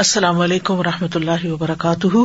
[0.00, 2.16] السلام علیکم و رحمۃ اللہ وبرکاتہ۔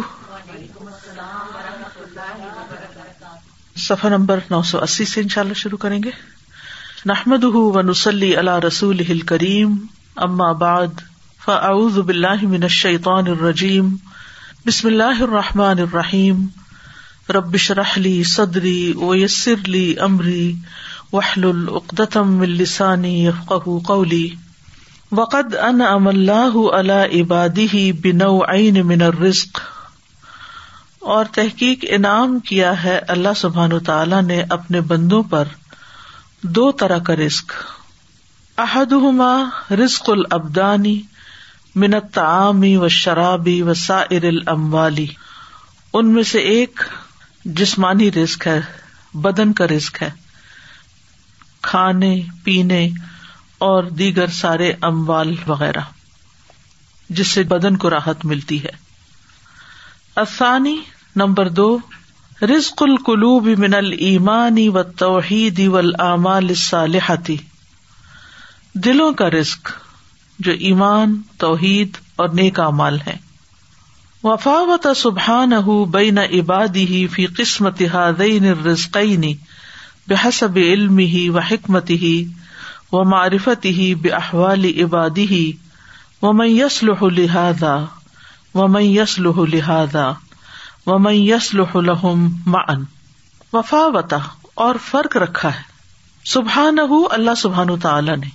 [3.77, 6.09] صفحہ نمبر نو سو اسی سے انشاء اللہ شروع کریں گے۔
[7.05, 9.77] نحمد و نسلی اللہ رسول کریم
[10.15, 10.87] اما بعد،
[11.45, 13.95] فاعوذ باللہ من الشیطان الرجیم۔
[14.65, 16.45] بسم اللہ الرحمٰن الرحیم۔
[17.29, 20.55] ربش رحلی صدری ویسر لی امری
[21.13, 23.29] وحل العقدم السانی
[23.85, 24.29] قولی۔
[25.11, 29.59] وقد ان ام اللہ علا عبادی ہی بنوعین من الرزق۔
[30.99, 35.43] اور تحقیق انعام کیا ہے اللہ سبحان تعالی نے اپنے بندوں پر
[36.41, 37.53] دو طرح کا رزق۔
[38.57, 41.01] احدہما رزق الابدانی
[41.75, 45.07] من الطعامی و شرابی و سائر الاموالی
[45.93, 46.83] ان میں سے ایک
[47.45, 48.61] جسمانی رزق ہے،
[49.13, 50.09] بدن کا رزق ہے۔
[51.61, 52.89] کھانے، پینے
[53.57, 55.79] اور دیگر سارے اموال وغیرہ،
[57.09, 58.85] جس سے بدن کو راحت ملتی ہے۔
[60.15, 60.77] افسانی
[61.15, 61.79] نمبر دو،
[62.41, 65.61] رزق القلوب من المانی و توحید
[65.99, 67.37] اعمال صالحتی
[68.73, 69.71] دلوں کا رزق،
[70.39, 73.17] جو ایمان، توحید اور نیک امال ہے
[74.23, 75.51] وفاوت سبحان
[75.91, 79.33] بین عبادی ہی فی قسمت ہادین رزقینی
[80.07, 82.25] بحسب علم ہی و حکمت ہی
[82.91, 85.51] و معرفت ہی بے احوال عبادی ہی
[86.21, 87.85] و میں یسل لہٰذا
[88.55, 90.11] و میں یسل لہٰذا
[90.85, 92.83] و میں یسل لہم معن
[93.53, 94.17] وفا وطا
[94.53, 95.61] اور فرق رکھا ہے۔
[96.25, 96.77] سبحان
[97.11, 98.29] اللہ سبحان تعالی نے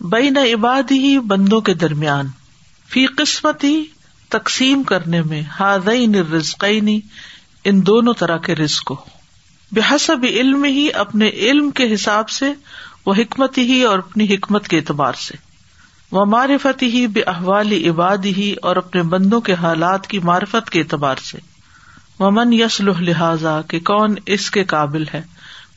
[0.00, 2.28] بین عبادی ہی بندوں کے درمیان
[2.88, 3.84] فی قسمتی
[4.28, 7.00] تقسیم کرنے میں ہادین رزقینی
[7.64, 9.04] ان دونوں طرح کے رزق کو۔
[9.72, 12.52] بحسب علم ہی اپنے علم کے حساب سے
[13.06, 15.36] وہ حکمت ہی اور اپنی حکمت کے اعتبار سے۔
[16.12, 20.80] وہ معرفت ہی بے احوال عباد ہی اور اپنے بندوں کے حالات کی معرفت کے
[20.80, 21.38] اعتبار سے۔
[22.18, 25.22] وہ من یسل لہٰذا کہ کون اس کے قابل ہے۔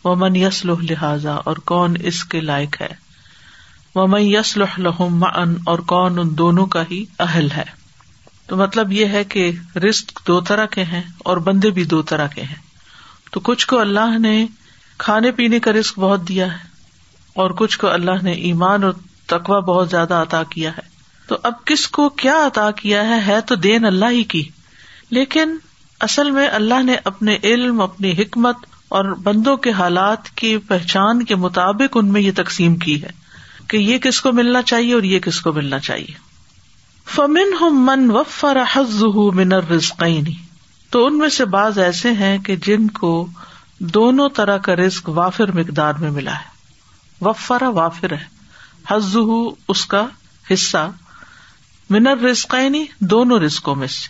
[0.04, 2.94] وہ من یسل لہٰذا اور کون اس کے لائق ہے۔
[3.96, 7.64] وہ من یسل لحم ان اور کون ان دونوں کا ہی اہل ہے۔
[8.48, 12.28] تو مطلب یہ ہے کہ رسک دو طرح کے ہیں اور بندے بھی دو طرح
[12.28, 12.56] کے ہیں۔
[13.32, 14.48] تو کچھ کو اللہ نے
[14.98, 16.69] کھانے پینے کا رسک بہت دیا ہے۔
[17.40, 18.94] اور کچھ کو اللہ نے ایمان اور
[19.28, 20.90] تقوا بہت زیادہ عطا کیا ہے۔
[21.28, 24.50] تو اب کس کو کیا عطا کیا ہے؟ ہے تو دین اللہ ہی کی۔
[25.10, 25.58] لیکن
[26.00, 28.58] اصل میں اللہ نے اپنے علم، اپنی حکمت
[28.90, 33.10] اور بندوں کے حالات کی پہچان کے مطابق ان میں یہ تقسیم کی ہے
[33.68, 36.14] کہ یہ کس کو ملنا چاہیے اور یہ کس کو ملنا چاہیے۔
[37.06, 40.34] فمن ہم من وفر حز من رزقینی
[40.90, 43.28] تو ان میں سے بعض ایسے ہیں کہ جن کو
[43.80, 46.59] دونوں طرح کا رزق وافر مقدار میں ملا ہے۔
[47.22, 48.40] وفرا وافر ہے۔
[48.92, 49.18] حز
[49.68, 50.06] اس کا
[50.54, 50.92] حصہ۔
[51.90, 54.08] منر رسقینی دونوں رسکوں میں سے۔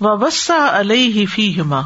[0.00, 1.80] وسا علیہ فی ہما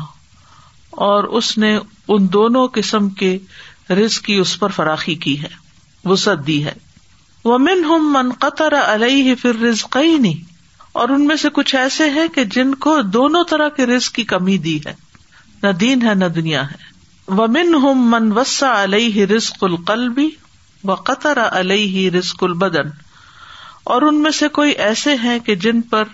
[0.91, 1.79] اور اس نے
[2.09, 3.39] ان دونوں قسم کے
[3.91, 5.49] رزق کی اس پر فراخی کی ہے۔
[6.05, 6.73] وسعت دی ہے۔
[7.45, 10.35] وہ من ہم من قطر علیہ پھر رزقینی
[10.93, 14.25] اور ان میں سے کچھ ایسے ہیں کہ جن کو دونوں طرح کے رزق کی
[14.25, 14.95] کمی دی ہے۔
[15.63, 16.92] نہ دین ہے، نہ دنیا ہے۔
[17.37, 20.29] ومن ہم من وسا علیہ رسق القلبی
[20.85, 22.89] و قطر علیہ رسق البدن۔
[23.85, 26.05] اور ان میں سے کوئی ایسے ہیں کہ جن پر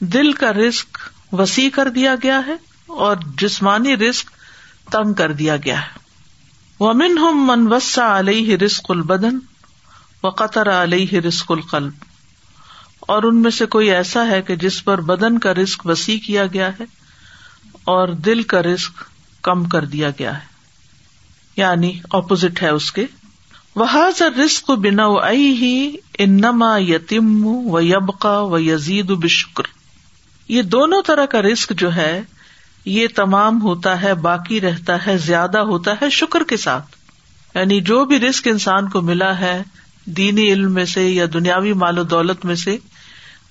[0.00, 0.98] دل کا رسک
[1.32, 2.54] وسیع کر دیا گیا ہے
[2.86, 4.30] اور جسمانی رسک
[4.90, 5.98] تنگ کر دیا گیا ہے۔
[6.80, 9.38] ومن ہم من وسا علیہ رسق البدن
[10.22, 11.92] و قطر علیہ رسق القلب۔
[13.00, 16.46] اور ان میں سے کوئی ایسا ہے کہ جس پر بدن کا رسک وسیع کیا
[16.46, 16.84] گیا ہے
[17.84, 19.13] اور دل کا رسک
[19.44, 20.46] کم کر دیا گیا ہے۔
[21.56, 23.06] یعنی اپوزٹ ہے اس کے۔
[23.76, 23.86] وہ
[24.44, 29.62] رسق بنا ہی انما یتیم و یبقا و یزید بشکر
[30.48, 32.22] یہ دونوں طرح کا رسک جو ہے،
[32.84, 36.96] یہ تمام ہوتا ہے، باقی رہتا ہے، زیادہ ہوتا ہے شکر کے ساتھ۔
[37.54, 39.62] یعنی جو بھی رسک انسان کو ملا ہے،
[40.04, 42.76] دینی علم میں سے یا دنیاوی مال و دولت میں سے،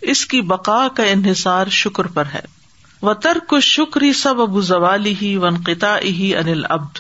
[0.02, 2.63] اس کی بقا کا انحصار شکر پر ہے۔
[3.04, 6.98] و ترک شکری سب ابو زوالی ہی ونقتا ہی انل ابد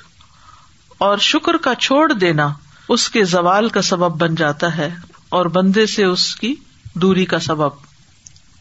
[0.97, 2.53] اور شکر کا چھوڑ دینا
[2.89, 4.95] اس کے زوال کا سبب بن جاتا ہے
[5.29, 6.55] اور بندے سے اس کی
[6.93, 7.69] دوری کا سبب۔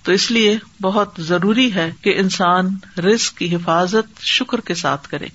[0.03, 2.69] تو اس لیے بہت ضروری ہے کہ انسان
[3.00, 5.27] رسک کی حفاظت شکر کے ساتھ کرے۔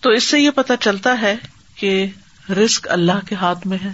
[0.00, 1.36] تو اس سے یہ پتا چلتا ہے
[1.74, 2.06] کہ
[2.50, 3.92] رسک اللہ کے ہاتھ میں ہے۔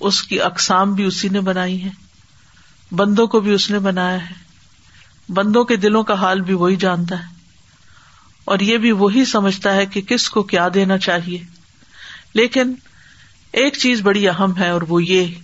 [0.00, 1.90] اس کی اقسام بھی اسی نے بنائی ہے
[2.92, 4.41] بندوں کو بھی اس نے بنایا ہے۔
[5.34, 7.34] بندوں کے دلوں کا حال بھی وہی جانتا ہے
[8.44, 11.42] اور یہ بھی وہی سمجھتا ہے کہ کس کو کیا دینا چاہیے۔
[12.34, 12.74] لیکن
[13.52, 15.34] ایک چیز بڑی اہم ہے اور وہ یہ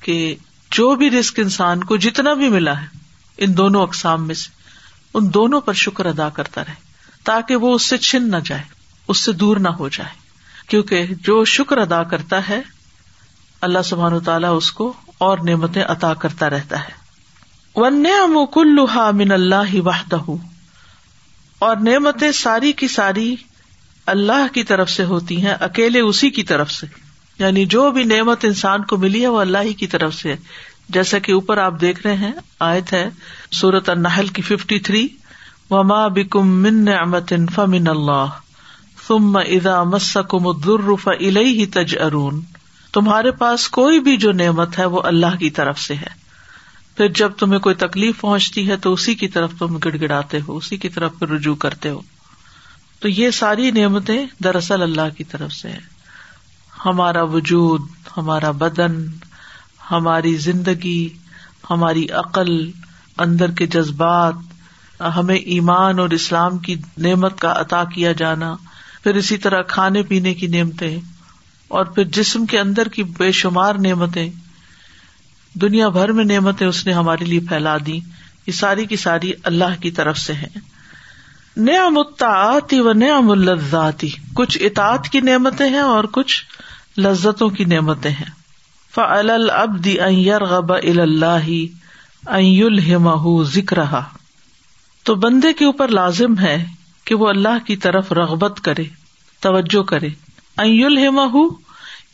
[0.00, 0.36] کہ
[0.70, 2.86] جو بھی رسک انسان کو جتنا بھی ملا ہے،
[3.38, 4.48] ان دونوں اقسام میں سے،
[5.14, 6.74] ان دونوں پر شکر ادا کرتا رہے
[7.24, 8.62] تاکہ وہ اس سے چھن نہ جائے،
[9.08, 10.10] اس سے دور نہ ہو جائے۔
[10.68, 12.60] کیونکہ جو شکر ادا کرتا ہے،
[13.60, 16.99] اللہ سبحان تعالیٰ اس کو اور نعمتیں عطا کرتا رہتا ہے۔
[17.74, 18.06] ون
[18.54, 20.30] کلحا من اللہ وحدہ۔
[21.58, 23.36] اور نعمتیں ساری کی ساری
[24.06, 26.86] اللہ کی طرف سے ہوتی ہیں، اکیلے اسی کی طرف سے۔
[27.38, 30.34] یعنی جو بھی نعمت انسان کو ملی ہے، وہ اللہ ہی کی طرف سے
[30.88, 33.08] جیسا کہ اوپر آپ دیکھ رہے ہیں، آیت ہے
[33.52, 35.08] سورت النحل کی ففٹی تھری
[35.70, 38.26] وما بکم من نعمت فمن اللہ
[39.08, 42.40] ثم اذا مسکم الضر فالیہ تجأرون۔
[42.92, 46.19] تمہارے پاس کوئی بھی جو نعمت ہے، وہ اللہ کی طرف سے ہے۔
[47.00, 50.56] پھر جب تمہیں کوئی تکلیف پہنچتی ہے تو اسی کی طرف تم گڑ گڑاتے ہو،
[50.56, 52.00] اسی کی طرف پھر رجوع کرتے ہو۔
[52.98, 55.78] تو یہ ساری نعمتیں دراصل اللہ کی طرف سے ہے
[56.86, 57.80] ہمارا وجود،
[58.16, 59.06] ہمارا بدن،
[59.90, 61.08] ہماری زندگی،
[61.70, 62.70] ہماری عقل،
[63.18, 64.34] اندر کے جذبات،
[65.16, 68.54] ہمیں ایمان اور اسلام کی نعمت کا عطا کیا جانا،
[69.02, 71.00] پھر اسی طرح کھانے پینے کی نعمتیں،
[71.68, 74.30] اور پھر جسم کے اندر کی بے شمار نعمتیں
[75.54, 78.00] دنیا بھر میں نعمتیں اس نے ہمارے لیے پھیلا دی
[78.46, 80.48] یہ ساری کی ساری اللہ کی طرف سے ہے
[81.56, 86.44] نعم الطاعتی و نعم الزاتی کچھ اطاعت کی نعمتیں ہیں اور کچھ
[86.98, 88.30] لذتوں کی نعمتیں ہیں۔
[88.94, 91.66] فعل العبد ان يرغب الى الله
[92.26, 94.02] ان يلهمه ذکرها
[95.02, 96.64] تو بندے کے اوپر لازم ہے
[97.04, 98.84] کہ وہ اللہ کی طرف رغبت کرے،
[99.40, 100.08] توجہ کرے۔
[100.58, 101.48] ان يلهمه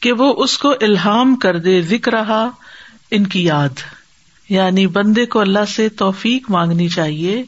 [0.01, 2.13] کہ وہ اس کو الہام کر دے ذکر
[3.11, 3.69] ان کی یاد۔
[4.49, 7.45] یعنی بندے کو اللہ سے توفیق مانگنی چاہیے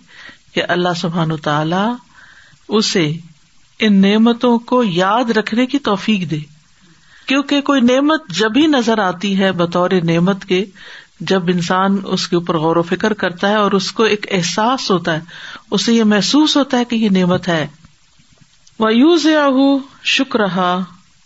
[0.55, 1.95] کہ اللہ سبحان تعالی
[2.69, 3.13] اسے
[3.79, 6.39] ان نعمتوں کو یاد رکھنے کی توفیق دے۔
[7.27, 10.65] کیونکہ کوئی نعمت جب ہی نظر آتی ہے بطور نعمت کے،
[11.21, 14.91] جب انسان اس کے اوپر غور و فکر کرتا ہے اور اس کو ایک احساس
[14.91, 15.21] ہوتا ہے،
[15.71, 17.67] اسے یہ محسوس ہوتا ہے کہ یہ نعمت ہے۔
[18.79, 19.27] وہ یوز
[20.05, 20.39] شکر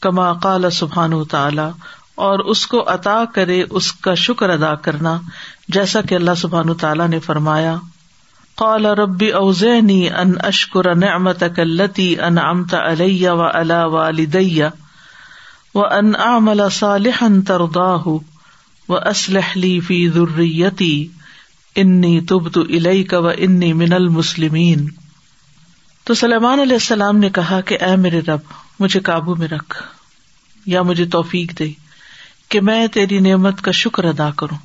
[0.00, 1.62] کما کال سبحان تعالی
[2.14, 5.20] اور اس کو عطا کرے، اس کا شکر ادا کرنا،
[5.68, 7.76] جیسا کہ اللہ سبحان تعالیٰ نے فرمایا۔
[8.54, 14.64] قال ربی اوزینی ان اشکر نعمت کلتی ان امت علیہ و علا والدیہ
[15.74, 18.08] و ان عمل صالحا ترضاه
[18.88, 21.08] و اسلح لی فی ذریتی
[21.76, 24.88] انی تبت الیک و انی من المسلمین۔
[26.04, 28.40] تو سلیمان علیہ السلام نے کہا کہ اے میرے رب،
[28.80, 29.82] مجھے قابو میں رکھ
[30.66, 31.81] یا مجھے توفیق دے۔
[32.52, 34.58] کہ میں تیری نعمت کا شکر ادا کروں۔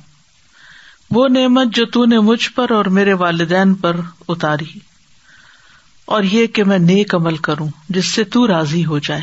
[1.10, 3.96] وہ نعمت جو تو نے مجھ پر اور میرے والدین پر
[4.28, 4.78] اتاری۔
[6.04, 9.20] اور یہ کہ میں نیک عمل کروں، جس سے تو راضی ہو جائے۔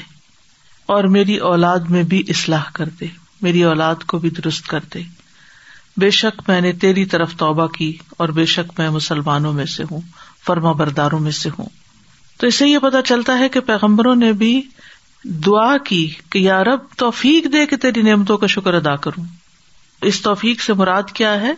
[0.86, 3.06] اور میری اولاد میں بھی اصلاح کر دے۔
[3.42, 5.02] میری اولاد کو بھی درست کر دے۔
[5.98, 9.84] بے شک میں نے تیری طرف توبہ کی اور بے شک میں مسلمانوں میں سے
[9.92, 10.02] ہوں،
[10.46, 11.70] فرما برداروں میں سے ہوں۔
[12.38, 14.62] تو اس سے یہ پتا چلتا ہے کہ پیغمبروں نے بھی
[15.28, 19.24] دعا کی کہ یار اب توفیق دے کہ تیری نعمتوں کا شکر ادا کروں۔
[20.02, 21.54] اس توفیق سے مراد کیا ہے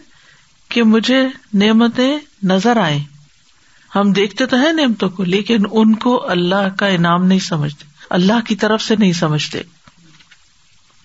[0.69, 2.99] کہ مجھے نعمتیں نظر آئے
[3.95, 8.47] ہم دیکھتے تو ہیں نعمتوں کو، لیکن ان کو اللہ کا انعام نہیں سمجھتے، اللہ
[8.47, 9.61] کی طرف سے نہیں سمجھتے۔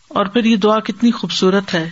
[0.08, 1.90] اور پھر یہ دعا کتنی خوبصورت ہے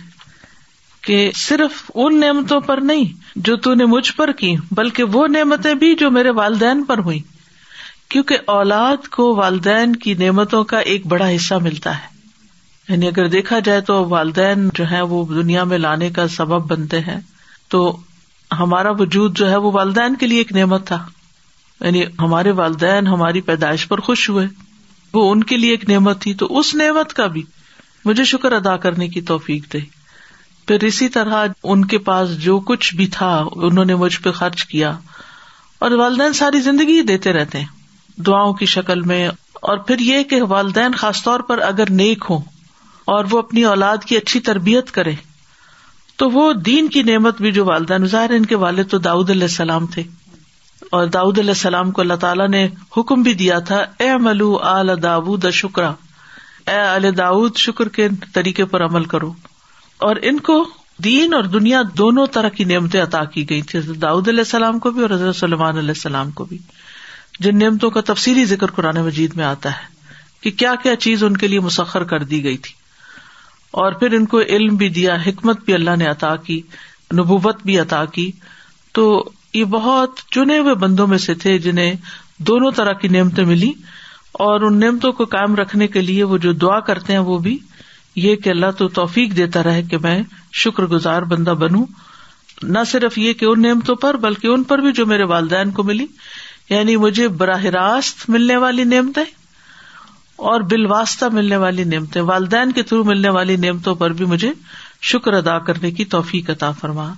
[1.01, 5.73] کہ صرف ان نعمتوں پر نہیں جو تو نے مجھ پر کی، بلکہ وہ نعمتیں
[5.73, 7.19] بھی جو میرے والدین پر ہوئی
[8.11, 12.07] کیونکہ اولاد کو والدین کی نعمتوں کا ایک بڑا حصہ ملتا ہے۔
[12.89, 16.99] یعنی اگر دیکھا جائے تو والدین جو ہے وہ دنیا میں لانے کا سبب بنتے
[16.99, 17.19] ہیں۔
[17.67, 17.97] تو
[18.59, 21.05] ہمارا وجود جو ہے وہ والدین کے لیے ایک نعمت تھا۔
[21.81, 24.47] یعنی ہمارے والدین ہماری پیدائش پر خوش ہوئے۔
[25.13, 27.43] وہ ان کے لیے ایک نعمت تھی۔ تو اس نعمت کا بھی
[28.05, 29.79] مجھے شکر ادا کرنے کی توفیق دے۔
[30.67, 34.65] پھر اسی طرح ان کے پاس جو کچھ بھی تھا، انہوں نے مجھ پہ خرچ
[34.65, 34.97] کیا۔
[35.79, 37.80] اور والدین ساری زندگی دیتے رہتے ہیں۔
[38.17, 42.39] دعاؤں کی شکل میں، اور پھر یہ کہ والدین خاص طور پر اگر نیک ہوں
[43.05, 45.11] اور وہ اپنی اولاد کی اچھی تربیت کرے
[46.15, 49.43] تو وہ دین کی نعمت بھی جو والدین ظاہر ان کے والد تو داؤد علیہ
[49.43, 50.03] السلام تھے۔
[50.91, 55.03] اور داود علیہ السلام کو اللہ تعالیٰ نے حکم بھی دیا تھا، اے ملو آل
[55.03, 55.93] داود شکرا۔
[56.67, 59.33] اے داود شکر کے طریقے پر عمل کرو۔
[59.97, 64.27] اور ان کو دین اور دنیا دونوں طرح کی نعمتیں عطا کی گئی تھی داؤد
[64.27, 66.57] علیہ السلام کو بھی اور حضرت سلمان علیہ السلام کو بھی۔
[67.39, 69.85] جن نعمتوں کا تفصیلی ذکر قرآن مجید میں آتا ہے
[70.41, 72.73] کہ کیا کیا چیز ان کے لیے مسخر کر دی گئی تھی۔
[73.71, 76.61] اور پھر ان کو علم بھی دیا، حکمت بھی اللہ نے عطا کی،
[77.13, 78.31] نبوت بھی عطا کی۔
[78.91, 81.93] تو یہ بہت چنے ہوئے بندوں میں سے تھے جنہیں
[82.37, 83.71] دونوں طرح کی نعمتیں ملی۔
[84.31, 87.57] اور ان نعمتوں کو کام رکھنے کے لیے وہ جو دعا کرتے ہیں وہ بھی
[88.15, 90.23] یہ کہ اللہ تو توفیق دیتا رہے کہ میں
[90.53, 91.85] شکر گزار بندہ بنوں۔
[92.63, 95.83] نہ صرف یہ کہ ان نعمتوں پر بلکہ ان پر بھی جو میرے والدین کو
[95.83, 96.05] ملی۔
[96.71, 99.23] یعنی مجھے براہ راست ملنے والی نعمتیں
[100.35, 104.51] اور بالواسطہ ملنے والی نعمتیں، والدین کے تھرو ملنے والی نعمتوں پر بھی مجھے
[105.01, 107.13] شکر ادا کرنے کی توفیق عطا فرما۔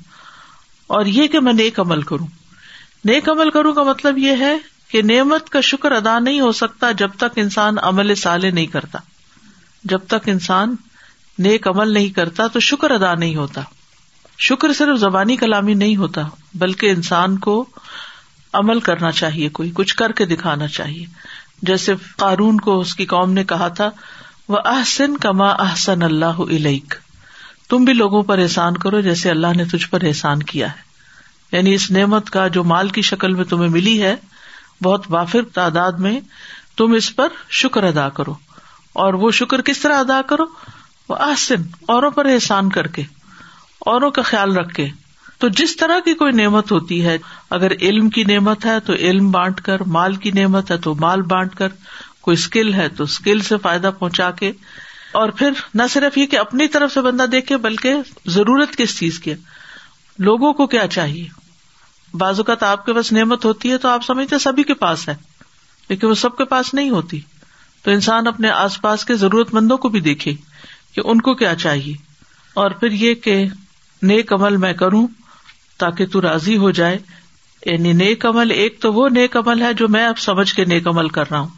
[0.88, 2.28] اور یہ کہ میں نیک عمل کروں۔
[3.06, 4.58] نیک عمل کروں کا مطلب یہ ہے
[4.88, 9.00] کہ نعمت کا شکر ادا نہیں ہو سکتا جب تک انسان عمل سالے نہیں کرتا۔
[9.84, 10.76] جب تک انسان
[11.40, 13.62] نیک عمل نہیں کرتا تو شکر ادا نہیں ہوتا۔
[14.40, 16.22] شکر صرف زبانی کلامی نہیں ہوتا،
[16.54, 17.66] بلکہ انسان کو
[18.54, 21.06] عمل کرنا چاہیے، کوئی کچھ کر کے دکھانا چاہیے۔
[21.62, 23.90] جیسے قارون کو اس کی قوم نے کہا تھا،
[24.48, 26.94] وہ احسن کما احسن اللہ علیک
[27.70, 30.94] تم بھی لوگوں پر احسان کرو جیسے اللہ نے تجھ پر احسان کیا ہے۔
[31.52, 34.16] یعنی اس نعمت کا جو مال کی شکل میں تمہیں ملی ہے،
[34.84, 36.20] بہت وافر تعداد میں
[36.78, 38.34] تم اس پر شکر ادا کرو۔
[38.94, 40.44] اور وہ شکر کس طرح ادا کرو؟
[41.10, 43.02] وہ آسن اوروں پر احسان کر کے،
[43.80, 44.90] اوروں کا خیال رکھ کے۔
[45.44, 47.18] تو جس طرح کی کوئی نعمت ہوتی ہے،
[47.50, 51.22] اگر علم کی نعمت ہے تو علم بانٹ کر، مال کی نعمت ہے تو مال
[51.22, 51.68] بانٹ کر،
[52.22, 54.52] کوئی اسکل ہے تو اسکل سے فائدہ پہنچا کے۔
[55.12, 57.94] اور پھر نہ صرف یہ کہ اپنی طرف سے بندہ دیکھے، بلکہ
[58.26, 59.34] ضرورت کس چیز کی
[60.20, 61.28] لوگوں کو کیا چاہیے؟
[62.14, 65.16] بعض اوقات آپ کے پاس نعمت ہوتی ہے تو آپ سمجھتے سبھی کے پاس ہے،
[65.90, 67.20] لیکن وہ سب کے پاس نہیں ہوتی۔
[67.84, 70.34] تو انسان اپنے آس پاس کے ضرورت مندوں کو بھی دیکھے
[70.96, 71.94] کہ ان کو کیا چاہیے۔
[72.54, 73.46] اور پھر یہ کہ
[74.02, 75.08] نیک عمل میں کروں
[75.84, 76.98] تاکہ تو راضی ہو جائے۔
[77.66, 80.88] یعنی نیک عمل، ایک تو وہ نیک عمل ہے جو میں اب سمجھ کے نیک
[80.88, 81.50] عمل کر رہا ہوں۔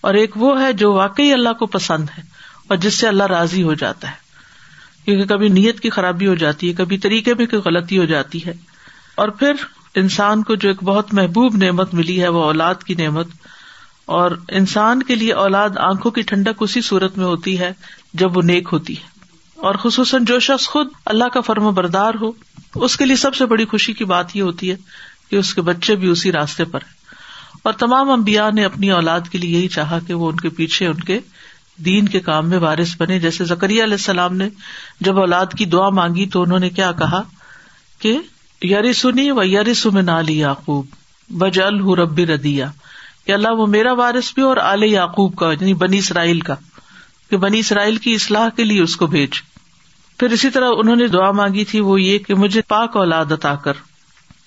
[0.00, 2.22] اور ایک وہ ہے جو واقعی اللہ کو پسند ہے
[2.68, 4.14] اور جس سے اللہ راضی ہو جاتا ہے۔
[5.04, 8.46] کیونکہ کبھی نیت کی خرابی ہو جاتی ہے، کبھی طریقے میں کوئی غلطی ہو جاتی
[8.46, 8.52] ہے۔
[9.14, 9.52] اور پھر
[9.94, 13.26] انسان کو جو ایک بہت محبوب نعمت ملی ہے، وہ اولاد کی نعمت۔
[14.04, 17.72] اور انسان کے لیے اولاد آنکھوں کی ٹھنڈک اسی صورت میں ہوتی ہے
[18.14, 19.09] جب وہ نیک ہوتی ہے۔
[19.62, 22.32] اور خصوصاً جو شخص خود اللہ کا فرم بردار ہو،
[22.74, 24.76] اس کے لیے سب سے بڑی خوشی کی بات یہ ہوتی ہے
[25.30, 27.00] کہ اس کے بچے بھی اسی راستے پر ہیں۔
[27.62, 30.86] اور تمام امبیا نے اپنی اولاد کے لیے یہی چاہا کہ وہ ان کے پیچھے،
[30.86, 31.20] ان کے
[31.84, 34.48] دین کے کام میں وارث بنے۔ جیسے زکری علیہ السلام نے
[35.00, 37.22] جب اولاد کی دعا مانگی تو انہوں نے کیا کہا
[37.98, 38.18] کہ
[38.62, 40.86] یری سنی و یری سم نالی یعقوب
[41.30, 42.70] بج ربی ردیا
[43.26, 46.54] کہ اللہ، وہ میرا وارث بھی اور آل یعقوب کا یعنی بنی اسرائیل کا،
[47.30, 49.30] کہ بنی اسرائیل کی اصلاح کے لیے اس کو بھیج۔
[50.20, 53.54] پھر اسی طرح انہوں نے دعا مانگی تھی وہ یہ کہ مجھے پاک اولاد عطا
[53.54, 53.72] کر۔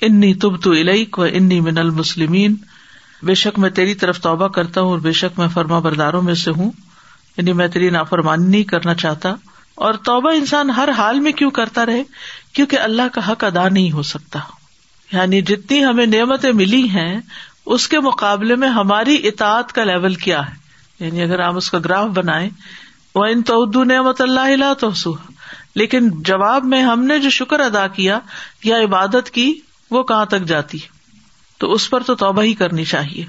[0.01, 2.55] انی تب تو الیک و انی من المسلمین۔
[3.23, 6.33] بے شک میں تیری طرف توبہ کرتا ہوں اور بے شک میں فرما برداروں میں
[6.33, 6.71] سے ہوں۔
[7.37, 9.29] یعنی میں تیری نافرمانی نہیں کرنا چاہتا۔
[9.75, 12.03] اور توبہ انسان ہر حال میں کیوں کرتا رہے؟
[12.53, 14.39] کیونکہ اللہ کا حق ادا نہیں ہو سکتا۔
[15.11, 17.21] یعنی جتنی ہمیں نعمتیں ملی ہیں،
[17.65, 20.63] اس کے مقابلے میں ہماری اطاعت کا لیول کیا ہے؟
[21.05, 22.49] یعنی اگر آپ اس کا گراف بنائے
[23.15, 24.89] وہ ان تو نعمت اللہ تو
[25.75, 28.19] لیکن جواب میں ہم نے جو شکر ادا کیا
[28.63, 29.53] یا عبادت کی،
[29.91, 30.77] وہ کہاں تک جاتی؟
[31.57, 33.25] تو اس پر تو توبہ ہی کرنی چاہیے۔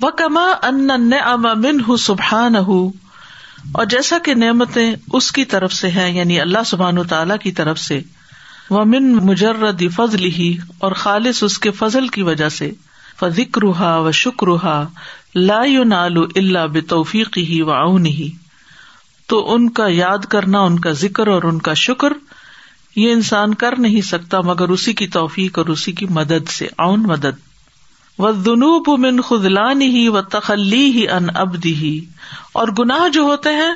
[0.00, 2.92] وہ کما ان امن ہُ سبحان ہوں
[3.72, 7.52] اور جیسا کہ نعمتیں اس کی طرف سے ہے یعنی اللہ سبحان و تعالی کی
[7.52, 8.00] طرف سے۔
[8.70, 12.70] وہ من مجرد فضل ہی اور خالص اس کے فضل کی وجہ سے۔
[13.20, 14.68] فکر و شکر
[15.34, 18.30] لا نالو اللہ بتوفیق ہی و اون ہی
[19.32, 22.12] تو ان کا یاد کرنا، ان کا ذکر اور ان کا شکر،
[22.96, 27.02] یہ انسان کر نہیں سکتا، مگر اسی کی توفیق اور اسی کی مدد سے اون
[27.02, 27.38] مدد۔
[28.18, 32.04] و دنوب من خدلان ہی و تخلی ہی ان ابدی ہی
[32.52, 33.72] اور گناہ جو ہوتے ہیں،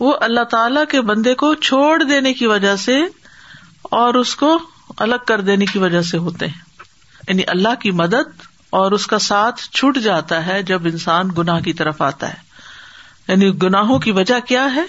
[0.00, 3.02] وہ اللہ تعالی کے بندے کو چھوڑ دینے کی وجہ سے
[3.82, 4.58] اور اس کو
[4.98, 6.60] الگ کر دینے کی وجہ سے ہوتے ہیں۔
[7.28, 11.72] یعنی اللہ کی مدد اور اس کا ساتھ چھٹ جاتا ہے جب انسان گناہ کی
[11.72, 12.53] طرف آتا ہے۔
[13.28, 14.82] یعنی گناہوں کی وجہ کیا ہے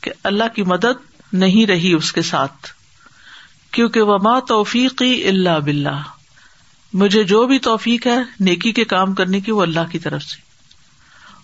[0.00, 2.68] کہ اللہ کی مدد نہیں رہی اس کے ساتھ؟
[3.70, 6.02] کیونکہ وہ ماں توفیقی اللہ بلّہ
[6.92, 10.40] مجھے جو بھی توفیق ہے نیکی کے کام کرنے کی وہ اللہ کی طرف سے۔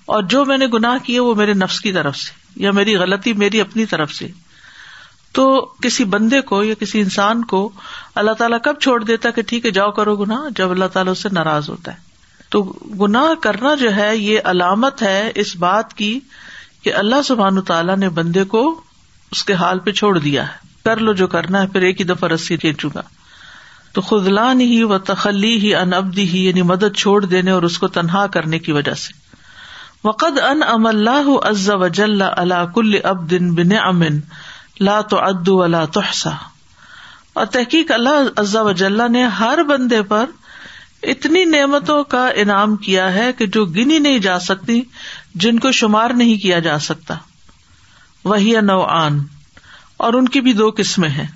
[0.06, 3.32] اور جو میں نے گناہ کیے وہ میرے نفس کی طرف سے، یا میری غلطی
[3.32, 4.28] میری اپنی طرف سے۔
[5.32, 7.72] تو کسی بندے کو یا کسی انسان کو
[8.14, 11.18] اللہ تعالیٰ کب چھوڑ دیتا کہ ٹھیک ہے، جاؤ کرو گنا جب اللہ تعالیٰ اس
[11.18, 12.13] سے ناراض ہوتا ہے۔
[12.54, 12.62] تو
[13.00, 16.20] گناہ کرنا جو ہے یہ علامت ہے اس بات کی
[16.82, 18.80] کہ اللہ سبحان تعالیٰ نے بندے کو
[19.30, 20.52] اس کے حال پہ چھوڑ دیا ہے۔
[20.84, 23.02] کر لو جو کرنا ہے، پھر ایک ہی دفعہ رسی کھینچوں گا
[23.92, 27.78] تو خدلان ہی و تخلی ہی ان ابدی ہی یعنی مدد چھوڑ دینے اور اس
[27.78, 29.12] کو تنہا کرنے کی وجہ سے۔
[30.04, 34.20] وقد ان ام اللہ عز وجل اللہ کل اب دن بن امن
[34.80, 36.30] لا تو ادو اللہ تحسا
[37.32, 40.24] اور تحقیق اللہ عز وجل نے ہر بندے پر
[41.04, 44.82] اتنی نعمتوں کا انعام کیا ہے کہ جو گنی نہیں جا سکتی،
[45.34, 47.14] جن کو شمار نہیں کیا جا سکتا۔
[48.24, 49.18] وہی نو آن
[49.96, 51.26] اور ان کی بھی دو قسمیں ہیں۔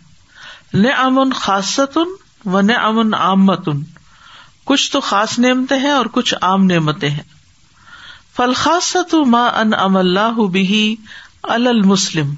[0.74, 2.06] ن امن خاصتن
[2.44, 3.82] و ن امن عامتن۔
[4.64, 7.38] کچھ تو خاص نعمتیں ہیں اور کچھ عام نعمتیں ہیں۔
[8.36, 10.96] فلخاصت ما ان ام اللہ بھی
[11.42, 12.34] المسلم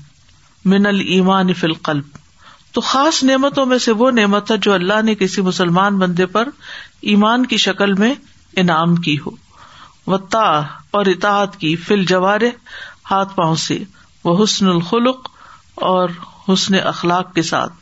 [0.64, 2.04] من المان فل قلب
[2.72, 6.48] تو خاص نعمتوں میں سے وہ نعمت ہے جو اللہ نے کسی مسلمان بندے پر
[7.00, 8.14] ایمان کی شکل میں
[8.56, 9.30] انعام کی ہو۔
[10.06, 12.50] و تا اور اطاعت کی۔ فل جوارے
[13.10, 13.78] ہاتھ پاؤں سے۔
[14.24, 15.28] وہ حسن الخلق،
[15.74, 16.08] اور
[16.52, 17.72] حسن اخلاق کے ساتھ۔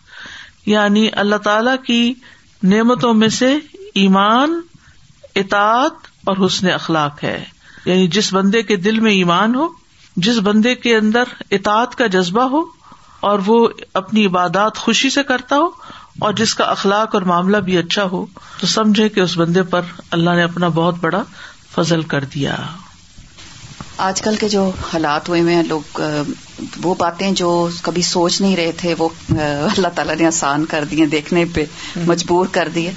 [0.66, 2.14] یعنی اللہ تعالی کی
[2.62, 3.58] نعمتوں میں سے
[3.94, 4.60] ایمان،
[5.36, 5.92] اطاعت
[6.24, 7.44] اور حسن اخلاق ہے۔
[7.84, 9.68] یعنی جس بندے کے دل میں ایمان ہو،
[10.16, 12.77] جس بندے کے اندر اطاعت کا جذبہ ہو
[13.20, 15.68] اور وہ اپنی عبادات خوشی سے کرتا ہو
[16.18, 18.26] اور جس کا اخلاق اور معاملہ بھی اچھا ہو
[18.60, 21.22] تو سمجھے کہ اس بندے پر اللہ نے اپنا بہت بڑا
[21.74, 22.56] فضل کر دیا۔
[23.96, 26.00] آج کل کے جو حالات ہوئے ہیں لوگ
[26.82, 29.08] وہ باتیں جو کبھی سوچ نہیں رہے تھے وہ
[29.38, 31.64] اللہ تعالیٰ نے آسان کر دیے دیکھنے پہ
[31.96, 32.92] مجبور کر دیے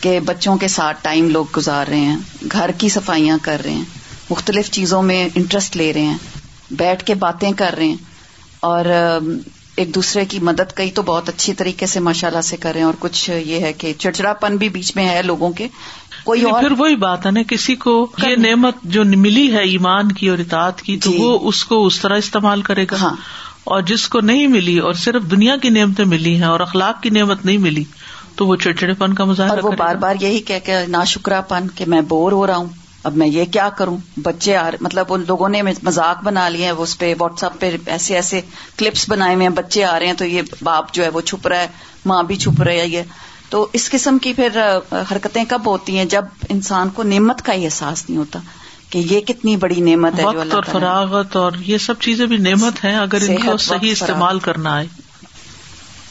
[0.00, 2.16] کہ بچوں کے ساتھ ٹائم لوگ گزار رہے ہیں
[2.52, 3.84] گھر کی صفائیاں کر رہے ہیں
[4.30, 6.18] مختلف چیزوں میں انٹرسٹ لے رہے ہیں
[6.70, 8.07] بیٹھ کے باتیں کر رہے ہیں۔
[8.60, 8.84] اور
[9.76, 12.94] ایک دوسرے کی مدد کئی تو بہت اچھی طریقے سے ماشاء اللہ سے کریں اور
[12.98, 15.68] کچھ یہ ہے کہ چڑچڑا پن بھی بیچ میں ہے لوگوں کے۔
[16.24, 20.12] کوئی اور پھر وہی بات ہے نا کسی کو یہ نعمت جو ملی ہے ایمان
[20.12, 23.16] کی اور اطاعت کی تو جی۔ وہ اس کو اس طرح استعمال کرے گا۔ ہاں۔
[23.64, 27.10] اور جس کو نہیں ملی اور صرف دنیا کی نعمتیں ملی ہیں اور اخلاق کی
[27.10, 27.84] نعمت نہیں ملی
[28.36, 31.84] تو وہ چڑچڑے پن کا مظاہرہ وہ بار بار یہی کہ نا شکرا پن کہ
[31.86, 35.48] میں بور ہو رہا ہوں۔ اب میں یہ کیا کروں؟ بچے آ مطلب ان لوگوں
[35.48, 38.40] نے مزاق بنا لیے اس پہ واٹس ایپ پہ ایسے ایسے
[38.76, 41.46] کلپس بنائے ہوئے ہیں بچے آ رہے ہیں تو یہ باپ جو ہے وہ چھپ
[41.46, 41.66] رہا ہے
[42.06, 43.02] ماں بھی چھپ رہی ہے یہ۔
[43.50, 44.60] تو اس قسم کی پھر
[44.92, 48.38] حرکتیں کب ہوتی ہیں؟ جب انسان کو نعمت کا ہی احساس نہیں ہوتا
[48.90, 52.84] کہ یہ کتنی بڑی نعمت ہے وقت اور فراغت اور یہ سب چیزیں بھی نعمت
[52.84, 54.86] ہیں اگر ان کو صحیح استعمال کرنا آئے۔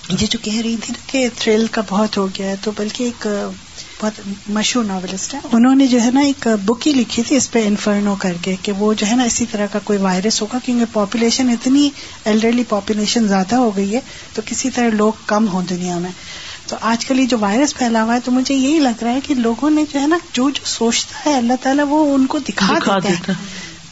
[0.09, 3.03] یہ جو کہہ رہی تھی نا کہ تھرل کا بہت ہو گیا ہے تو بلکہ
[3.03, 3.27] ایک
[4.01, 7.51] بہت مشہور ناولسٹ ہے انہوں نے جو ہے نا ایک بک ہی لکھی تھی اس
[7.51, 10.57] پہ انفرنو کر کے کہ وہ جو ہے نا اسی طرح کا کوئی وائرس ہوگا
[10.65, 11.89] کیونکہ پاپولیشن اتنی
[12.25, 13.99] ایلڈرلی پاپولیشن زیادہ ہو گئی ہے
[14.33, 16.11] تو کسی طرح لوگ کم ہوں دنیا میں۔
[16.67, 19.19] تو آج کل یہ جو وائرس پھیلا ہوا ہے تو مجھے یہی لگ رہا ہے
[19.23, 22.39] کہ لوگوں نے جو ہے نا جو جو سوچتا ہے اللہ تعالیٰ وہ ان کو
[22.39, 23.33] دکھا دیتا ہے۔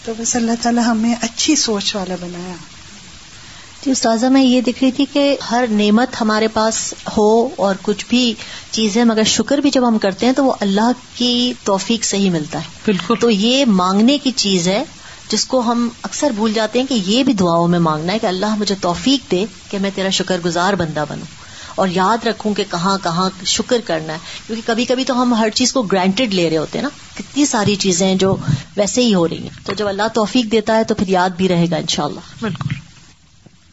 [0.05, 2.55] تو بس اللہ تعالیٰ ہمیں اچھی سوچ والا بنایا۔
[3.85, 8.05] جی استاذہ میں یہ دیکھ رہی تھی کہ ہر نعمت ہمارے پاس ہو اور کچھ
[8.09, 8.33] بھی
[8.71, 12.29] چیزیں مگر شکر بھی جب ہم کرتے ہیں تو وہ اللہ کی توفیق سے ہی
[12.29, 14.83] ملتا ہے۔ بالکل۔ تو یہ مانگنے کی چیز ہے
[15.29, 18.25] جس کو ہم اکثر بھول جاتے ہیں کہ یہ بھی دعاؤں میں مانگنا ہے کہ
[18.25, 21.25] اللہ مجھے توفیق دے کہ میں تیرا شکر گزار بندہ بنوں۔
[21.75, 24.17] اور یاد رکھوں کہ کہاں کہاں شکر کرنا ہے
[24.47, 27.45] کیونکہ کبھی کبھی تو ہم ہر چیز کو گرانٹیڈ لے رہے ہوتے ہیں نا۔ کتنی
[27.45, 28.35] ساری چیزیں جو
[28.77, 31.47] ویسے ہی ہو رہی ہیں۔ تو جب اللہ توفیق دیتا ہے تو پھر یاد بھی
[31.47, 32.84] رہے گا ان شاء اللہ بالکل۔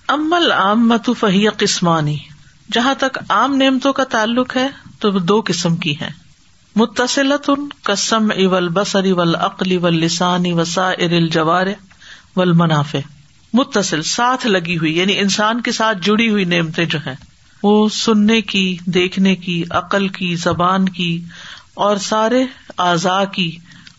[0.09, 2.17] امل عام متو فہی قسمانی۔
[2.73, 6.11] جہاں تک عام نعمتوں کا تعلق ہے، تو وہ دو قسم کی ہیں۔
[6.77, 11.67] متصلت ان کسم اول بسر اول عقلی و لسانی وسا ارل جوار
[12.37, 12.99] ول منافع
[13.53, 17.15] متصل، ساتھ لگی ہوئی یعنی انسان کے ساتھ جڑی ہوئی نعمتیں جو ہیں،
[17.63, 21.25] وہ سننے کی، دیکھنے کی، عقل کی، زبان کی
[21.75, 22.45] اور سارے
[22.79, 23.57] اعضاء کی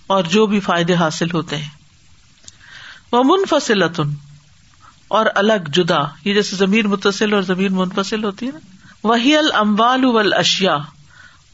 [0.07, 1.69] اور جو بھی فائدے حاصل ہوتے ہیں۔
[3.11, 4.11] وہ منفصلتن
[5.13, 8.59] اور الگ جدا یہ جیسے زمین متصل اور زمین منفصل ہوتی ہے نا۔
[9.03, 10.77] وہی المبال اشیا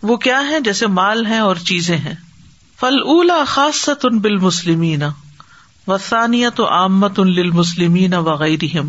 [0.04, 2.16] وہ کیا ہے جیسے مال ہے اور چیزیں ہیں۔
[2.80, 5.04] فل اولا خاص ان بال مسلمین
[5.88, 8.82] وسانیہ تو آمت ان للمسلمین وغیرہ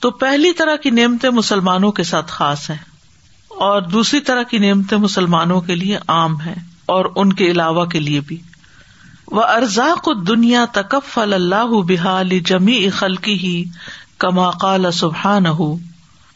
[0.00, 2.78] تو پہلی طرح کی نعمتیں مسلمانوں کے ساتھ خاص ہیں،
[3.50, 6.54] اور دوسری طرح کی نعمتیں مسلمانوں کے لیے عام ہے
[6.86, 8.38] اور ان کے علاوہ کے لیے بھی۔
[9.26, 13.64] وہ ارزاق دنیا تکف اللہ بحال جمی خلقی ہی
[14.18, 15.76] کما قال سبحان ہو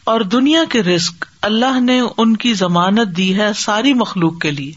[0.05, 4.73] اور دنیا کے رسک اللہ نے ان کی ضمانت دی ہے ساری مخلوق کے لیے۔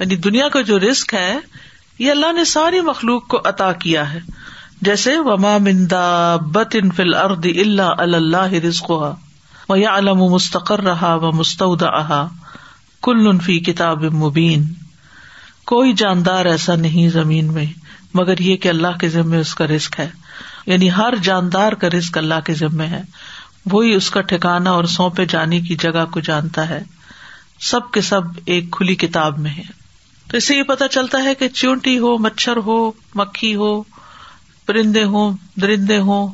[0.00, 1.38] یعنی دنیا کا جو رسک ہے،
[1.98, 4.20] یہ اللہ نے ساری مخلوق کو عطا کیا ہے۔
[4.80, 8.92] جیسے وما مندا بت ان فل ارد اللہ اللہ رزق
[9.68, 11.82] و یا علم مستقر رہا و مستعود
[13.02, 14.64] کل فی کتاب مبین
[15.64, 17.66] کوئی جاندار ایسا نہیں زمین میں،
[18.14, 20.08] مگر یہ کہ اللہ کے ذمے اس کا رسک ہے۔
[20.66, 23.02] یعنی ہر جاندار کا رسک اللہ کے ذمے ہے۔
[23.72, 26.82] وہی اس کا ٹھکانا اور سونپے جانے کی جگہ کو جانتا ہے۔
[27.60, 29.62] سب کے سب ایک کھلی کتاب میں ہے۔
[30.30, 33.82] تو اس سے یہ پتا چلتا ہے کہ چونٹی ہو، مچھر ہو، مکھی ہو،
[34.66, 36.28] پرندے ہوں، درندے ہوں،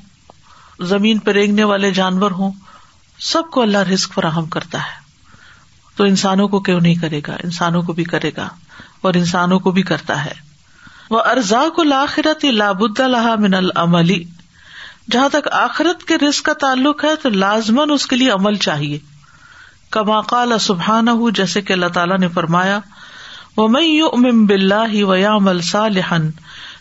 [0.81, 2.53] زمین پہ رینگنے والے جانور ہوں،
[3.19, 5.01] سب کو اللہ رسک فراہم کرتا ہے۔
[5.97, 8.49] تو انسانوں کو کیوں نہیں کرے گا؟ انسانوں کو بھی کرے گا۔
[9.01, 10.33] اور انسانوں کو بھی کرتا ہے۔
[11.11, 14.25] وہ ارزا کو لاخرت لابد اللہ من العملی
[15.11, 18.99] جہاں تک آخرت کے رزق کا تعلق ہے، تو لازمن اس کے لیے عمل چاہیے۔
[19.91, 22.79] کما قال سبحان ہوں جیسے کہ اللہ تعالیٰ نے فرمایا
[23.57, 25.37] وہ میں یو ام بلّہ و یا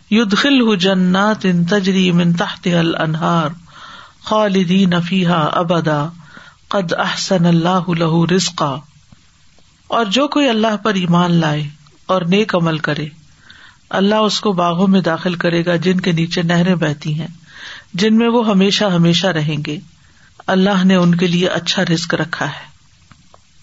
[0.09, 3.49] یدخل ہُ جنات ان تجری من تحت الانہار
[4.23, 6.07] خالدین فیحا ابدا
[6.67, 8.75] قد احسن اللہ لہ رزقا۔
[9.87, 11.67] اور جو کوئی اللہ پر ایمان لائے
[12.09, 13.07] اور نیک عمل کرے۔
[13.89, 17.27] اللہ اس کو باغوں میں داخل کرے گا جن کے نیچے نہریں بہتی ہیں،
[17.93, 19.79] جن میں وہ ہمیشہ ہمیشہ رہیں گے۔
[20.47, 22.69] اللہ نے ان کے لیے اچھا رسک رکھا ہے۔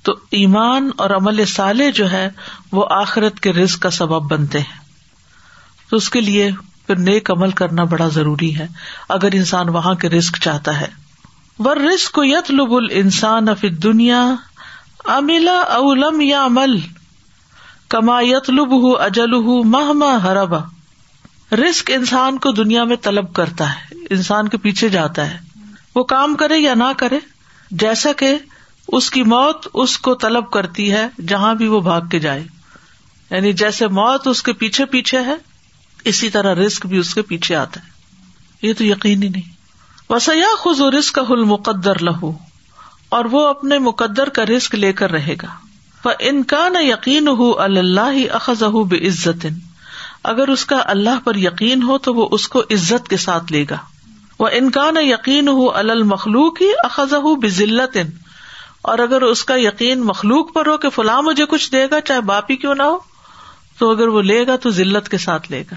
[0.03, 2.29] تو ایمان اور عمل سالے جو ہے،
[2.73, 4.81] وہ آخرت کے رزق کا سبب بنتے ہیں۔
[5.91, 6.51] تو اس کے لیے
[6.87, 8.67] پھر نیک عمل کرنا بڑا ضروری ہے،
[9.09, 10.87] اگر انسان وہاں کے رسک چاہتا ہے۔
[11.59, 14.35] ور رسک یت لب ال انسان افی دنیا
[15.05, 16.79] املا اولم یا عمل
[17.89, 20.59] کما یتلب ہُ اجل ہُ ماہ ہربا
[21.55, 25.39] رسک انسان کو دنیا میں طلب کرتا ہے، انسان کے پیچھے جاتا ہے۔
[25.95, 27.19] وہ کام کرے یا نہ کرے،
[27.71, 28.39] جیسا کہ
[28.89, 32.45] اس کی موت اس کو طلب کرتی ہے جہاں بھی وہ بھاگ کے جائے۔
[33.31, 35.35] یعنی جیسے موت اس کے پیچھے پیچھے ہے،
[36.05, 37.89] اسی طرح رسک بھی اس کے پیچھے آتا ہے۔
[38.67, 39.53] یہ تو یقینی نہیں۔
[40.13, 42.33] وسیا خز و رسک حل مقدر لہو
[43.09, 45.66] اور وہ اپنے مقدر کا رسک لے کر رہے گا۔
[46.19, 49.47] ان کا نہ یقین ہو اللہ اخذ بے عزت
[50.25, 53.65] اگر اس کا اللہ پر یقین ہو تو وہ اس کو عزت کے ساتھ لے
[53.71, 53.77] گا۔
[54.39, 57.97] وہ انکان یقین ہو المخلوق ہی اخذ بزلت
[58.83, 62.21] اور اگر اس کا یقین مخلوق پر ہو کہ فلاں مجھے کچھ دے گا چاہے
[62.21, 62.99] باپ ہی کیوں نہ ہو،
[63.79, 65.75] تو اگر وہ لے گا تو ذلت کے ساتھ لے گا۔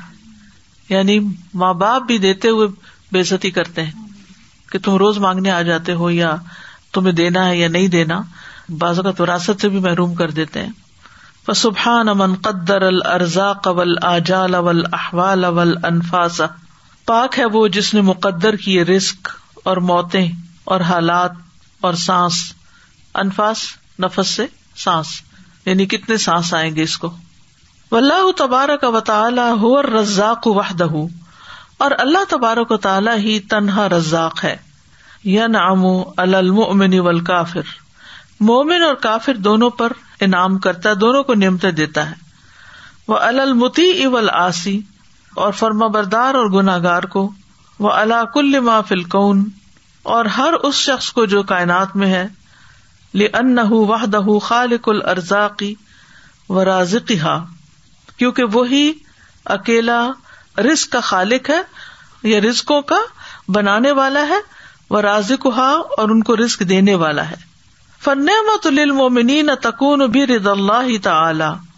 [0.93, 1.19] یعنی
[1.53, 2.67] ماں باپ بھی دیتے ہوئے
[3.11, 3.91] بےزتی کرتے ہیں
[4.71, 6.35] کہ تم روز مانگنے آ جاتے ہو یا
[6.93, 8.21] تمہیں دینا ہے یا نہیں دینا۔
[8.69, 10.71] بعض اوقات وراثت سے بھی محروم کر دیتے ہیں۔
[11.55, 16.41] سبحان امن قدر الرزا قبل آجال اول احوال اول انفاس
[17.05, 19.29] پاک ہے وہ جس نے مقدر کیے رسک
[19.63, 20.31] اور موتیں
[20.63, 21.31] اور حالات
[21.81, 22.53] اور سانس۔
[23.15, 23.57] انفاس،
[23.99, 24.45] نفس سے
[24.77, 25.07] سانس۔
[25.65, 27.11] یعنی کتنے سانس آئیں گے اس کو۔
[27.91, 30.87] اللہ تبارک و تعالی ہو رزاق وحدہ۔
[31.77, 34.57] اور اللہ تبارک و تعالیٰ ہی تنہا رزاق ہے۔
[35.23, 35.85] یا نام
[36.17, 37.88] المؤمن والکافر۔
[38.39, 42.15] مومن اور کافر دونوں پر انعام کرتا ہے، دونوں کو نعمتیں دیتا ہے۔
[43.07, 44.81] وہ المتی اول آسی
[45.35, 47.31] اور فرما بردار اور گناگار کو۔
[47.79, 49.49] وہ اللہ کل ما فلکون
[50.03, 52.27] اور ہر اس شخص کو جو کائنات میں ہے۔
[53.13, 55.75] ان وحدہ خالق الرزاقی
[56.49, 57.19] و رازقی
[58.17, 58.91] کیونکہ وہی
[59.45, 60.07] اکیلا
[60.57, 61.61] رزق کا خالق ہے،
[62.23, 62.99] یا رزقوں کا
[63.47, 64.39] بنانے والا ہے
[64.89, 65.47] وہ رازق
[65.97, 67.48] اور ان کو رزق دینے والا ہے۔
[68.03, 71.69] فنعمت المنین تکون بھی رد اللہ تعالی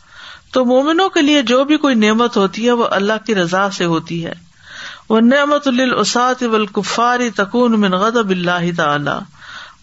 [0.52, 3.86] تو مومنوں کے لیے جو بھی کوئی نعمت ہوتی ہے وہ اللہ کی رضا سے
[3.86, 4.34] ہوتی ہے۔
[5.10, 9.12] وہ نعمت الاسات والکفار تکون من غضب اللہ تعالی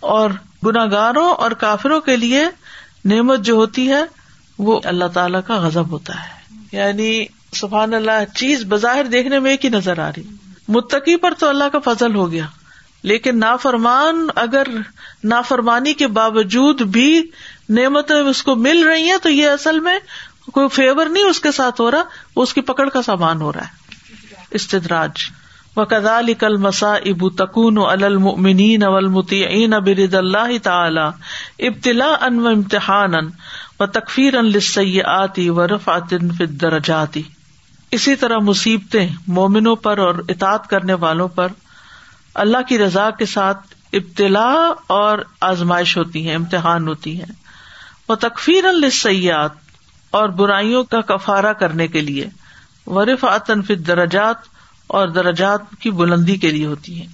[0.01, 0.31] اور
[0.67, 2.45] گناگاروں اور کافروں کے لیے
[3.05, 4.05] نعمت جو ہوتی ہے
[4.59, 9.65] وہ اللہ تعالی کا غضب ہوتا ہے۔ یعنی سبحان اللہ، چیز بظاہر دیکھنے میں ایک
[9.65, 10.23] ہی نظر آ رہی۔
[10.69, 12.45] متقی پر تو اللہ کا فضل ہو گیا۔
[13.03, 14.63] لیکن نافرمان اگر
[15.25, 17.31] نافرمانی کے باوجود بھی
[17.69, 19.99] نعمتیں اس کو مل رہی ہیں تو یہ اصل میں
[20.53, 22.03] کوئی فیور نہیں اس کے ساتھ ہو رہا
[22.37, 23.89] وہ اس کی پکڑ کا سامان ہو رہا ہے۔
[24.51, 25.13] استدراج۔
[25.77, 31.01] و کدال کل مسا ابو تکون المنین اولمتین ابرد اللہ تعالی
[31.59, 33.13] ابتلا ان و امتحان
[33.81, 37.23] و تکفیر ان لسیاتی آتی و رفعت درجاتی
[37.91, 41.49] اسی طرح مصیبتیں مومنوں پر اور اطاط کرنے والوں پر
[42.35, 47.25] اللہ کی رضا کے ساتھ ابتلا اور آزمائش ہوتی ہے، امتحان ہوتی ہے۔
[48.09, 49.51] وہ تکفیر السیات
[50.11, 52.27] اور برائیوں کا کفارا کرنے کے لیے
[52.87, 53.25] ورف
[53.67, 54.37] فی درجات
[54.87, 57.07] اور درجات کی بلندی کے لیے ہوتی ہے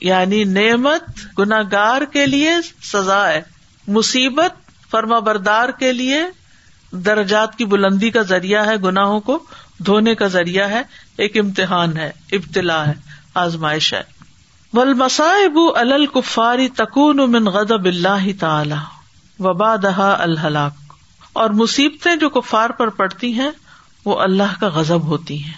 [0.00, 1.02] یعنی نعمت
[1.38, 2.50] گناگار کے لیے
[2.82, 3.42] سزا ہے،
[3.88, 6.22] مصیبت فرما بردار کے لیے
[6.90, 9.44] درجات کی بلندی کا ذریعہ ہے، گناہوں کو
[9.78, 10.82] دھونے کا ذریعہ ہے،
[11.16, 12.92] ایک امتحان ہے، ابتلا ہے،
[13.34, 14.02] آزمائش ہے۔
[14.74, 18.74] ولمسائب الکفاری تکون من غدب اللہ تعالی
[19.38, 20.72] وبا دہا الحلاق
[21.32, 23.50] اور مصیبتیں جو کفار پر پڑتی ہیں،
[24.04, 25.52] وہ اللہ کا غزب ہوتی ہیں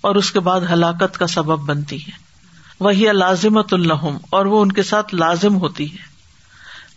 [0.00, 2.10] اور اس کے بعد ہلاکت کا سبب بنتی ہے
[2.80, 6.12] وہی لازمت الحم اور وہ ان کے ساتھ لازم ہوتی ہے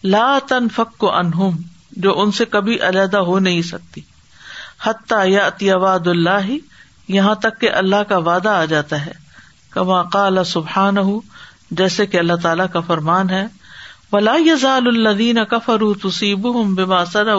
[0.04, 1.58] لا تن فک کو انہم
[1.92, 4.02] جو ان سے کبھی علیحدہ ہو نہیں سکتی۔
[4.84, 6.52] حتیٰ یا اتیاد اللہ،
[7.08, 9.12] یہاں تک کہ اللہ کا وعدہ آ جاتا ہے۔
[9.70, 11.22] کما قال سبحان ہوں
[11.72, 13.46] جیسے کہ اللہ تعالیٰ کا فرمان ہے،
[14.12, 17.30] ولا یزال الدین کفر تصیب بما سن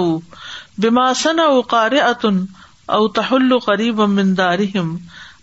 [0.78, 2.44] بما سن او قار اتن
[2.88, 4.96] او تحل قریب مندارہم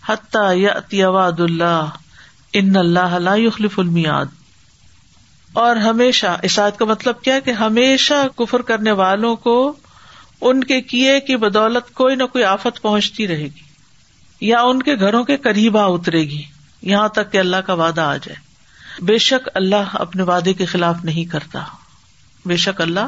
[0.08, 1.88] حتى وعد اللہ
[2.52, 4.26] ان اللہ لا يخلف المیاد
[5.54, 9.56] اور ہمیشہ، اس آیت کا مطلب کیا کہ ہمیشہ کفر کرنے والوں کو
[10.42, 13.64] ان کے کیے کی بدولت کوئی نہ کوئی آفت پہنچتی رہے گی،
[14.42, 16.42] یا ان کے گھروں کے قریب آ اترے گی،
[16.82, 18.42] یہاں تک کہ اللہ کا وعدہ آ جائے۔
[19.02, 21.64] بے شک اللہ اپنے وعدے کے خلاف نہیں کرتا۔
[22.46, 23.06] بے شک اللہ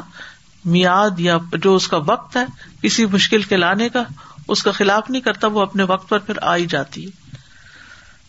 [0.65, 2.45] میاد یا جو اس کا وقت ہے
[2.81, 4.03] کسی مشکل کے لانے کا
[4.47, 7.37] اس کا خلاف نہیں کرتا وہ اپنے وقت پر پھر آئی جاتی ہے۔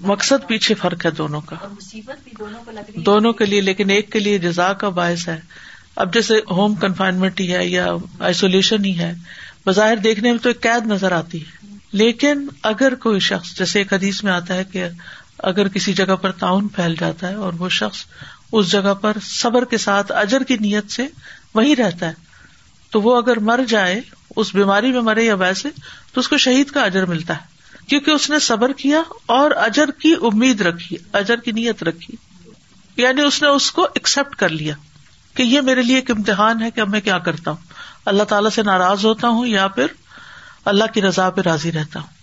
[0.00, 1.56] مقصد پیچھے فرق ہے دونوں کا۔
[2.96, 5.40] دونوں کے لیے لیکن ایک کے لیے جزا کا باعث ہے۔
[5.96, 7.86] اب جیسے ہوم کنفائنمنٹ ہی ہے یا
[8.20, 9.14] آئسولیشن ہی ہے
[9.66, 13.92] بظاہر دیکھنے میں تو ایک قید نظر آتی ہے۔ لیکن اگر کوئی شخص جیسے ایک
[13.92, 14.88] حدیث میں آتا ہے کہ
[15.38, 17.98] اگر کسی جگہ پر تعاون پھیل جاتا ہے اور وہ شخص
[18.52, 21.06] اس جگہ پر صبر کے ساتھ اجر کی نیت سے
[21.54, 22.12] وہی رہتا ہے،
[22.90, 24.00] تو وہ اگر مر جائے،
[24.36, 25.68] اس بیماری میں مرے یا ویسے،
[26.12, 29.90] تو اس کو شہید کا اجر ملتا ہے۔ کیونکہ اس نے صبر کیا اور اجر
[29.90, 32.16] کی امید رکھی، اجر کی نیت رکھی۔
[32.96, 34.74] یعنی اس نے اس کو ایکسپٹ کر لیا
[35.34, 37.72] کہ یہ میرے لیے ایک امتحان ہے کہ اب میں کیا کرتا ہوں۔
[38.04, 39.86] اللہ تعالیٰ سے ناراض ہوتا ہوں یا پھر
[40.64, 42.17] اللہ کی رضا پہ راضی رہتا ہوں۔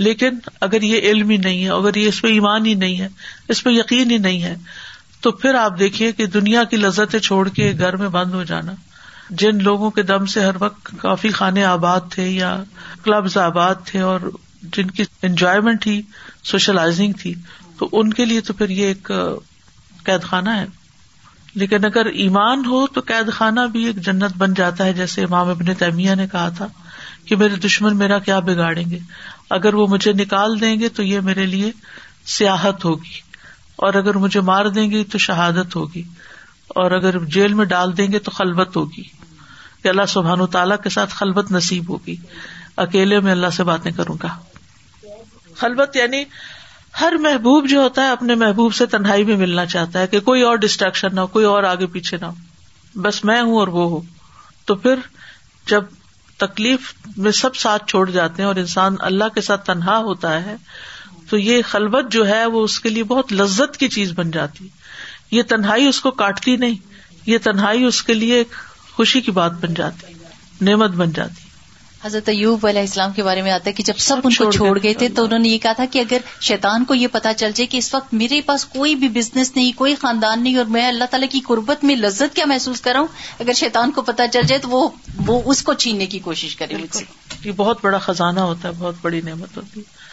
[0.00, 3.08] لیکن اگر یہ علم ہی نہیں ہے، اگر یہ اس پہ ایمان ہی نہیں ہے،
[3.48, 4.56] اس پہ یقین ہی نہیں ہے،
[5.20, 8.72] تو پھر آپ دیکھیے کہ دنیا کی لذتیں چھوڑ کے گھر میں بند ہو جانا۔
[9.30, 12.62] جن لوگوں کے دم سے ہر وقت کافی کھانے آباد تھے یا
[13.04, 14.20] کلبز آباد تھے اور
[14.62, 16.02] جن کی انجوائےمنٹ تھی
[16.44, 17.34] سوشلائزنگ تھی،
[17.78, 19.12] تو ان کے لیے تو پھر یہ ایک
[20.04, 20.66] قید خانہ ہے۔
[21.54, 25.48] لیکن اگر ایمان ہو تو قید خانہ بھی ایک جنت بن جاتا ہے، جیسے امام
[25.48, 26.66] ابن تیمیہ نے کہا تھا۔
[27.30, 28.98] کہ میرے دشمن میرا کیا بگاڑیں گے؟
[29.50, 31.72] اگر وہ مجھے نکال دیں گے تو یہ میرے لیے
[32.26, 33.20] سیاحت ہوگی۔
[33.76, 36.02] اور اگر مجھے مار دیں گے تو شہادت ہوگی۔
[36.68, 39.02] اور اگر جیل میں ڈال دیں گے تو خلبت ہوگی۔
[39.82, 42.16] کہ اللہ سبحان و تعالیٰ کے ساتھ خلبت نصیب ہوگی۔
[42.76, 44.38] اکیلے میں اللہ سے باتیں کروں گا۔
[45.56, 46.24] خلبت یعنی
[47.00, 50.42] ہر محبوب جو ہوتا ہے اپنے محبوب سے تنہائی میں ملنا چاہتا ہے کہ کوئی
[50.42, 52.34] اور ڈسٹریکشن نہ ہو، کوئی اور آگے پیچھے نہ ہو۔
[53.00, 54.00] بس میں ہوں اور وہ ہوں۔
[54.64, 54.94] تو پھر
[55.66, 55.84] جب
[56.40, 60.56] تکلیف میں سب ساتھ چھوڑ جاتے ہیں اور انسان اللہ کے ساتھ تنہا ہوتا ہے،
[61.30, 64.68] تو یہ خلبت جو ہے وہ اس کے لیے بہت لذت کی چیز بن جاتی۔
[65.30, 66.74] یہ تنہائی اس کو کاٹتی نہیں،
[67.26, 68.54] یہ تنہائی اس کے لیے ایک
[68.92, 70.12] خوشی کی بات بن جاتی،
[70.60, 71.49] نعمت بن جاتی۔
[72.04, 74.78] حضرت ایوب علیہ السلام کے بارے میں آتا ہے کہ جب سب ان کو چھوڑ
[74.82, 77.52] گئے تھے تو انہوں نے یہ کہا تھا کہ اگر شیطان کو یہ پتا چل
[77.54, 80.88] جائے کہ اس وقت میرے پاس کوئی بھی بزنس نہیں کوئی خاندان نہیں اور میں
[80.88, 83.08] اللہ تعالیٰ کی قربت میں لذت کیا محسوس کر رہا ہوں
[83.40, 84.88] اگر شیطان کو پتا چل جائے تو وہ
[85.26, 86.74] وہ اس کو چھیننے کی کوشش کرے
[87.44, 90.10] یہ بہت بڑا خزانہ ہوتا ہے بہت بڑی نعمت ہوتی ہے۔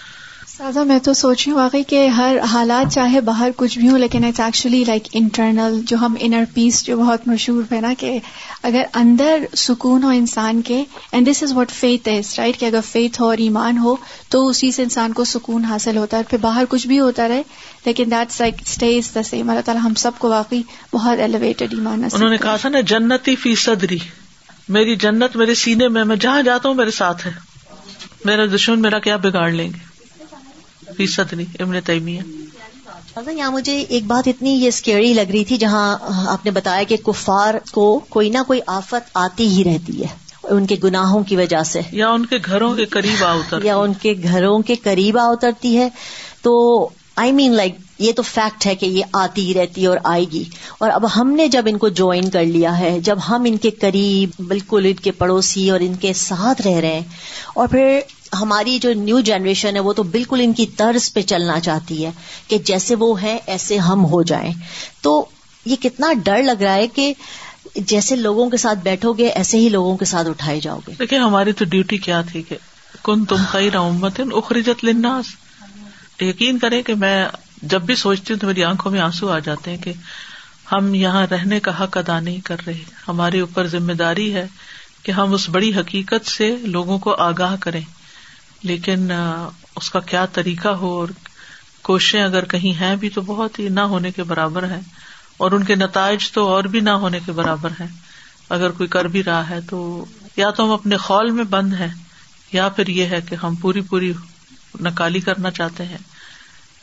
[0.58, 3.98] سازا میں تو سوچ رہی ہوں واقعی کہ ہر حالات چاہے باہر کچھ بھی ہوں
[3.98, 8.20] لیکن اٹس ایکچولی لائک انٹرنل جو ہم انر پیس جو بہت مشہور ہے نا کہ
[8.64, 12.80] اگر اندر سکون ہو انسان کے and this is what faith is right کہ اگر
[12.92, 13.96] فیتھ ہو اور ایمان ہو
[14.30, 17.42] تو اسی سے انسان کو سکون حاصل ہوتا ہے پھر باہر کچھ بھی ہوتا رہے
[17.86, 20.62] لیکن that's like stay the same اللہ تعالیٰ ہم سب کو واقعی
[20.94, 23.98] بہت ایلیویٹڈ ایمان انہوں نے کہا تھا نا جنتی فی صدری
[24.70, 27.32] میری جنت میرے سینے میں میں جہاں جاتا ہوں میرے ساتھ ہے۔
[28.26, 29.87] میرا دشمن میرا کیا بگاڑ لیں گے؟
[30.98, 32.22] فیصد نہیں امن تیمیہ۔
[33.32, 36.98] یہاں مجھے ایک بات اتنی یہ اسکیری لگ رہی تھی جہاں آپ نے بتایا کہ
[36.98, 40.08] کفار کو کوئی نہ کوئی آفت آتی ہی رہتی ہے
[40.44, 43.94] ان کے گناہوں کی وجہ سے۔ یا ان کے گھروں کے قریب آ یا ان
[43.94, 45.90] کے گھروں کے قریب آ اترتی ہے۔
[46.42, 49.98] تو آئی مین لائک یہ تو فیکٹ ہے کہ یہ آتی ہی رہتی ہے اور
[50.04, 50.44] آئے گی۔
[50.80, 53.70] اور اب ہم نے جب ان کو جوائن کر لیا ہے جب ہم ان کے
[53.70, 57.04] قریب بالکل ان کے پڑوسی اور ان کے ساتھ رہ رہے ہیں
[57.56, 58.00] اور پھر
[58.34, 62.12] ہماری جو نیو جنریشن ہے وہ تو بالکل ان کی طرز پہ چلنا چاہتی ہے
[62.48, 64.54] کہ جیسے وہ ہے ایسے ہم ہو جائیں۔
[65.02, 65.26] تو
[65.66, 67.14] یہ کتنا ڈر لگ رہا ہے کہ
[67.76, 71.20] جیسے لوگوں کے ساتھ بیٹھو گے، ایسے ہی لوگوں کے ساتھ اٹھائے جاؤ گے۔ دیکھیں،
[71.20, 72.56] ہماری تو ڈیوٹی کیا تھی کہ
[73.04, 75.26] کن تم خیر امت اخرجت لناس
[76.22, 77.28] یقین کریں کہ میں
[77.62, 79.94] جب بھی سوچتی ہوں تو میری آنکھوں میں آنسو آ جاتے ہیں کہ
[80.72, 84.48] ہم یہاں رہنے کا حق ادا نہیں کر رہے۔ ہمارے اوپر ذمہ داری ہے
[85.04, 87.82] کہ ہم اس بڑی حقیقت سے لوگوں کو آگاہ کریں۔
[88.64, 89.12] لیکن
[89.76, 91.08] اس کا کیا طریقہ ہو اور
[91.82, 94.80] کوششیں اگر کہیں ہیں بھی تو بہت ہی نہ ہونے کے برابر ہے
[95.38, 97.86] اور ان کے نتائج تو اور بھی نہ ہونے کے برابر ہے
[98.50, 101.94] اگر کوئی کر بھی رہا ہے تو یا تو ہم اپنے خول میں بند ہیں
[102.52, 104.14] یا پھر یہ ہے کہ ہم پوری پوری
[104.82, 105.98] نکالی کرنا چاہتے ہیں۔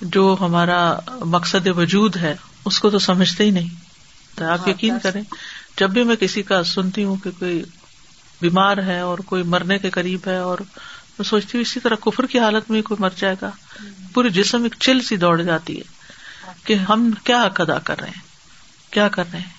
[0.01, 3.69] جو ہمارا مقصد وجود ہے اس کو تو سمجھتے ہی نہیں۔
[4.35, 5.23] تو آپ یقین کریں
[5.79, 7.65] جب بھی میں کسی کا سنتی ہوں کہ کوئی
[8.41, 10.59] بیمار ہے اور کوئی مرنے کے قریب ہے اور
[11.19, 13.51] میں سوچتی ہوں اسی طرح کفر کی حالت میں کوئی مر جائے گا۔
[14.15, 15.83] پورے جسم ایک چل سی دوڑ جاتی ہے
[16.65, 18.23] کہ ہم کیا حق ادا کر رہے ہیں؟
[18.91, 19.55] کیا کر رہے ہیں؟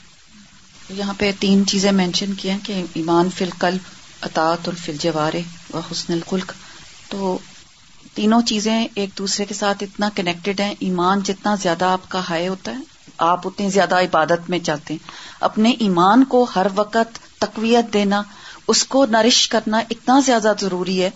[0.89, 3.81] یہاں پہ تین چیزیں مینشن کی ہیں کہ ایمان فل قلب
[4.21, 5.41] اطاط اور فل جوارے
[5.73, 6.51] و حسن القلق
[7.09, 7.37] تو
[8.13, 12.47] تینوں چیزیں ایک دوسرے کے ساتھ اتنا کنیکٹڈ ہیں، ایمان جتنا زیادہ آپ کا ہائی
[12.47, 12.81] ہوتا ہے،
[13.17, 15.07] آپ اتنی زیادہ عبادت میں چلتے ہیں۔
[15.39, 18.21] اپنے ایمان کو ہر وقت تقویت دینا،
[18.67, 21.09] اس کو نرش کرنا اتنا زیادہ ضروری ہے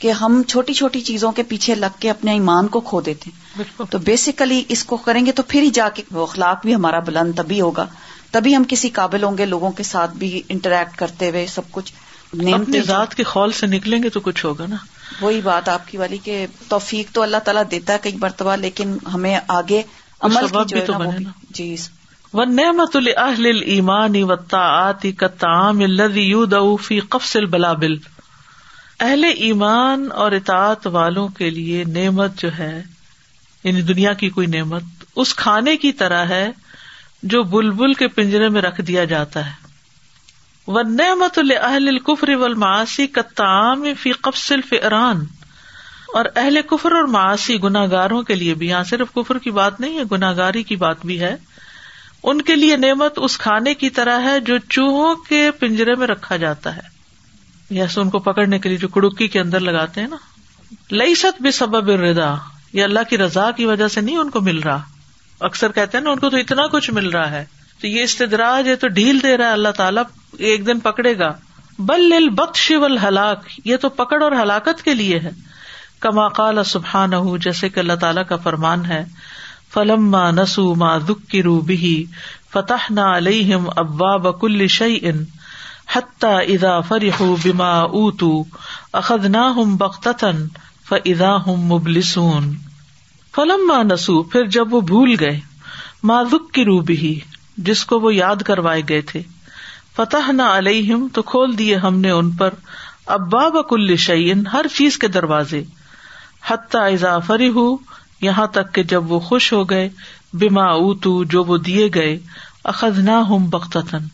[0.00, 3.82] کہ ہم چھوٹی چھوٹی چیزوں کے پیچھے لگ کے اپنے ایمان کو کھو دیتے ہیں۔
[3.90, 6.98] تو بیسیکلی اس کو کریں گے تو پھر ہی جا کے وہ اخلاق بھی ہمارا
[6.98, 7.86] بلند تبھی ہوگا۔
[8.30, 11.92] تبھی ہم کسی قابل ہوں گے لوگوں کے ساتھ بھی انٹریکٹ کرتے ہوئے سب کچھ
[12.32, 14.76] اپنی ذات کے خول سے نکلیں گے تو کچھ ہوگا نا۔
[15.20, 18.96] وہی بات آپ کی والی کہ توفیق تو اللہ تعالیٰ دیتا ہے کئی مرتبہ لیکن
[19.14, 19.82] ہمیں آگے
[20.20, 21.76] عمل کی جو ہے نا جی
[22.34, 27.96] و نعمت الہل ایمانی و تعاتی کا تعام الذي يودع في قفص البلابل۔
[29.00, 32.82] اہل ایمان اور اطاعت والوں کے لیے نعمت جو ہے
[33.64, 34.82] یعنی دنیا کی کوئی نعمت،
[35.16, 36.50] اس کھانے کی طرح ہے
[37.22, 39.52] جو بلبل کے پنجرے میں رکھ دیا جاتا ہے۔
[40.66, 45.16] و نعمت الہل القفر والمعاصی کا تعام فی قفص الفئران۔
[46.14, 49.98] اور اہل کفر اور معاشی گناگاروں کے لیے بھی، یہاں صرف کفر کی بات نہیں
[49.98, 51.36] ہے گناگاری کی بات بھی ہے۔
[52.22, 56.36] ان کے لیے نعمت اس کھانے کی طرح ہے جو چوہوں کے پنجرے میں رکھا
[56.36, 56.99] جاتا ہے۔
[57.70, 60.16] یس ان کو پکڑنے کے لیے جو کڑکی کے اندر لگاتے ہیں نا۔
[60.90, 62.34] لئی ست بھی سبب ردا
[62.72, 64.82] یہ اللہ کی رضا کی وجہ سے نہیں ان کو مل رہا۔
[65.40, 67.44] اکثر کہتے ہیں نا، ان کو تو اتنا کچھ مل رہا ہے۔
[67.80, 70.02] تو یہ استدراج ہے، تو ڈھیل دے رہا ہے اللہ تعالیٰ،
[70.38, 71.30] ایک دن پکڑے گا۔
[71.78, 72.72] بل بخش
[73.08, 75.30] ہلاک یہ تو پکڑ اور ہلاکت کے لیے ہے۔
[76.00, 79.04] کما قال سبحان جیسے کہ اللہ تعالیٰ کا فرمان ہے۔
[79.74, 82.04] فلم نسو ما دکھ رو بھی
[82.52, 85.24] فتح نہ علیہم ابا بکل شعی ان
[85.94, 88.32] حتہ ادا فرح بما اوتو
[88.92, 90.46] اخد نہ ہم بختن
[90.88, 92.52] فدا ہم مبلسون.
[93.34, 95.40] فلم نسو پھر جب وہ بھول گئے،
[96.02, 96.22] ما
[96.52, 97.18] کی رو بھی
[97.56, 99.22] جس کو وہ یاد کروائے گئے تھے
[99.96, 102.54] فتح نہ علیہم، تو کھول دیے ہم نے ان پر
[103.06, 105.62] ابا بکل شعین ہر چیز کے دروازے
[106.50, 107.66] حتیٰ اضافری ہو
[108.20, 109.88] یہاں تک کہ جب وہ خوش ہو گئے
[110.34, 112.18] بیما اوتو جو وہ دیے گئے
[112.64, 114.06] اخذ نہ ہوں بختن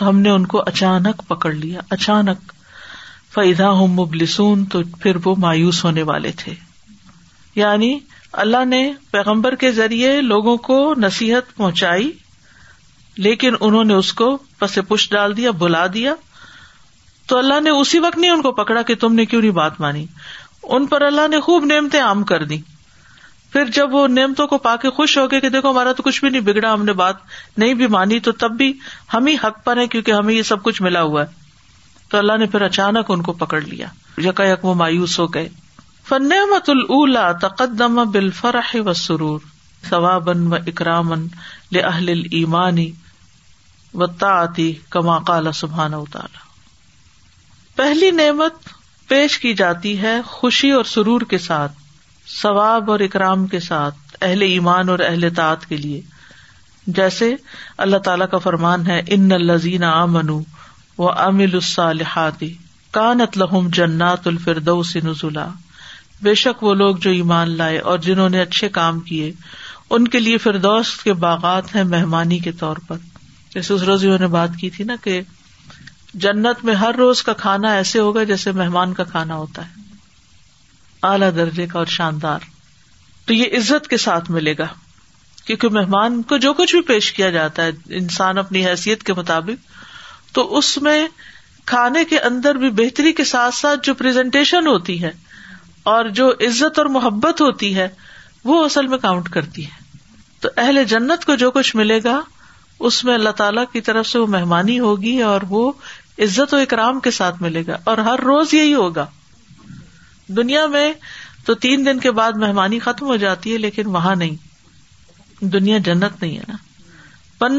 [0.00, 2.52] تو ہم نے ان کو اچانک پکڑ لیا، اچانک۔
[3.34, 6.54] فیدا ہوں مبلسون تو پھر وہ مایوس ہونے والے تھے۔
[7.54, 7.98] یعنی
[8.32, 12.12] اللہ نے پیغمبر کے ذریعے لوگوں کو نصیحت پہنچائی،
[13.16, 16.14] لیکن انہوں نے اس کو پس پش ڈال دیا بلا دیا۔
[17.26, 19.80] تو اللہ نے اسی وقت نہیں ان کو پکڑا کہ تم نے کیوں نہیں بات
[19.80, 20.06] مانی۔
[20.62, 22.58] ان پر اللہ نے خوب نعمتیں عام کر دی
[23.52, 26.20] پھر جب وہ نعمتوں کو پا کے خوش ہو گئے کہ دیکھو ہمارا تو کچھ
[26.20, 27.16] بھی نہیں بگڑا، ہم نے بات
[27.56, 28.78] نہیں بھی مانی، تو تب بھی
[29.14, 31.26] ہم ہی حق پر ہیں کیونکہ ہمیں یہ سب کچھ ملا ہوا ہے۔
[32.08, 33.86] تو اللہ نے پھر اچانک ان کو پکڑ لیا۔
[34.18, 35.48] یکا یک وہ مایوس ہو گئے۔
[36.08, 39.40] فنعمت اللہ تقدم بال فرح و سرور
[39.88, 41.26] ثوابن و اکرامن
[41.72, 42.90] لہل ایمانی
[43.94, 46.38] و تعتی کما کالا سبحان تعالی
[47.76, 48.52] پہلی نعمت
[49.08, 51.72] پیش کی جاتی ہے خوشی اور سرور کے ساتھ۔
[52.42, 56.00] ثواب اور اکرام کے ساتھ، اہل ایمان اور اہل تعت کے لیے۔
[56.86, 57.36] جیسے
[57.78, 60.04] اللہ تعالی کا فرمان ہے، ان الزین آ
[60.98, 62.54] و امل الصالحاتی
[62.90, 65.48] کانت لہم جنات الفردوس نزلا۔
[66.22, 69.32] بے شک وہ لوگ جو ایمان لائے اور جنہوں نے اچھے کام کیے،
[69.90, 72.96] ان کے لیے فردوس کے باغات ہیں مہمانی کے طور پر۔
[73.54, 75.20] جیسے اس روز نے بات کی تھی نا کہ
[76.14, 79.79] جنت میں ہر روز کا کھانا ایسے ہوگا جیسے مہمان کا کھانا ہوتا ہے۔
[81.02, 82.38] اعلی درجے کا اور شاندار۔
[83.26, 84.66] تو یہ عزت کے ساتھ ملے گا،
[85.44, 89.70] کیونکہ مہمان کو جو کچھ بھی پیش کیا جاتا ہے، انسان اپنی حیثیت کے مطابق،
[90.34, 91.08] تو اس میں
[91.66, 95.10] کھانے کے اندر بھی بہتری کے ساتھ ساتھ جو پرزنٹیشن ہوتی ہے
[95.82, 97.88] اور جو عزت اور محبت ہوتی ہے،
[98.44, 99.98] وہ اصل میں کاؤنٹ کرتی ہے۔
[100.40, 102.20] تو اہل جنت کو جو کچھ ملے گا،
[102.78, 105.72] اس میں اللہ تعالی کی طرف سے وہ مہمانی ہوگی اور وہ
[106.18, 109.06] عزت و اکرام کے ساتھ ملے گا۔ اور ہر روز یہی ہوگا۔
[110.36, 110.92] دنیا میں
[111.44, 114.36] تو تین دن کے بعد مہمانی ختم ہو جاتی ہے، لیکن وہاں نہیں۔
[115.44, 116.56] دنیا جنت نہیں ہے نا۔
[117.38, 117.58] پن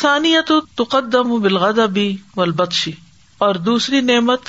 [0.00, 2.92] ثانی یا تو تقدم بلغدا بھی ولبدشی
[3.38, 4.40] اور دوسری نعمت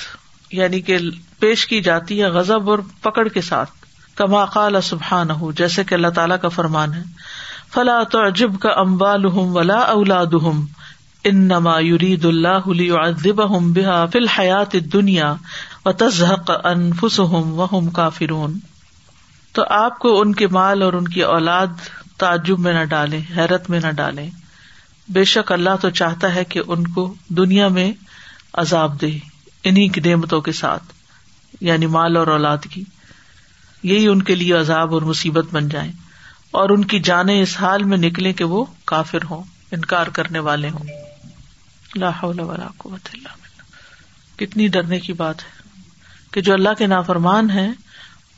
[0.52, 0.98] یعنی کہ
[1.38, 3.70] پیش کی جاتی ہے غزب اور پکڑ کے ساتھ۔
[4.14, 7.02] کما قال سبحان ہوں جیسے کہ اللہ تعالیٰ کا فرمان ہے۔
[7.74, 10.34] فلا تو عجب کا امبال ولا اولاد
[11.24, 12.68] ان نما یورید اللہ
[13.24, 15.34] بحا فی الحیات دنیا
[15.84, 17.20] و تزحق انفس
[17.72, 18.58] ہم کافرون۔
[19.52, 21.66] تو آپ کو ان کے مال اور ان کی اولاد
[22.16, 24.30] تعجب میں نہ ڈالے حیرت میں نہ ڈالے
[25.08, 27.92] بے شک اللہ تو چاہتا ہے کہ ان کو دنیا میں
[28.54, 29.18] عذاب دے
[29.64, 30.82] انہیں کی نعمتوں کے ساتھ
[31.60, 32.84] یعنی مال اور اولاد کی۔
[33.82, 35.92] یہی ان کے لیے عذاب اور مصیبت بن جائے
[36.50, 40.68] اور ان کی جانیں اس حال میں نکلے کہ وہ کافر ہوں، انکار کرنے والے
[40.68, 40.86] ہوں۔
[41.96, 43.62] ولا قوت الا باللہ۔
[44.38, 45.61] کتنی ڈرنے کی بات ہے۔
[46.32, 47.72] کہ جو اللہ کے نافرمان ہیں،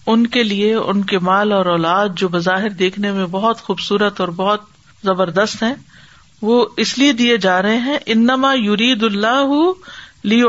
[0.07, 4.29] ان کے لیے ان کے مال اور اولاد جو بظاہر دیکھنے میں بہت خوبصورت اور
[4.29, 4.61] بہت
[5.05, 5.75] زبردست ہیں،
[6.43, 9.47] وہ اس لیے دیے جا رہے ہیں، انما یورید اللہ
[10.25, 10.49] لیو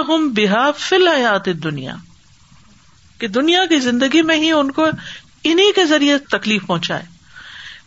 [0.00, 1.94] ہم بحا فل حیات دنیا
[3.18, 4.86] کہ دنیا کی زندگی میں ہی ان کو
[5.44, 7.02] انہیں کے ذریعے تکلیف پہنچائے۔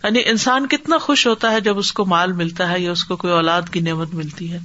[0.04, 3.16] یعنی انسان کتنا خوش ہوتا ہے جب اس کو مال ملتا ہے یا اس کو
[3.16, 4.60] کوئی اولاد کی نعمت ملتی ہے۔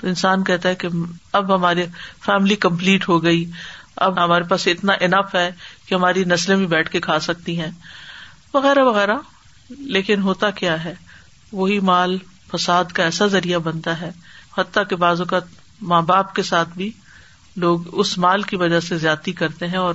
[0.00, 0.88] تو انسان کہتا ہے کہ
[1.32, 1.84] اب ہماری
[2.24, 3.50] فیملی کمپلیٹ ہو گئی۔
[3.96, 5.50] اب ہمارے پاس اتنا انف ہے
[5.86, 7.70] کہ ہماری نسلیں بھی بیٹھ کے کھا سکتی ہیں۔
[8.54, 9.14] وغیرہ وغیرہ۔
[9.70, 10.94] لیکن ہوتا کیا ہے؟
[11.52, 12.18] وہی مال
[12.52, 14.10] فساد کا ایسا ذریعہ بنتا ہے۔
[14.58, 15.38] حتیٰ کے بازو کا
[15.80, 16.90] ماں باپ کے ساتھ بھی
[17.56, 19.94] لوگ اس مال کی وجہ سے زیادتی کرتے ہیں اور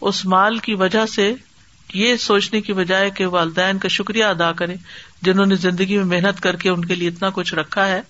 [0.00, 1.34] اس مال کی وجہ سے
[1.94, 4.74] یہ سوچنے کی بجائے کہ والدین کا شکریہ ادا کرے
[5.22, 8.02] جنہوں نے زندگی میں محنت کر کے ان کے لیے اتنا کچھ رکھا ہے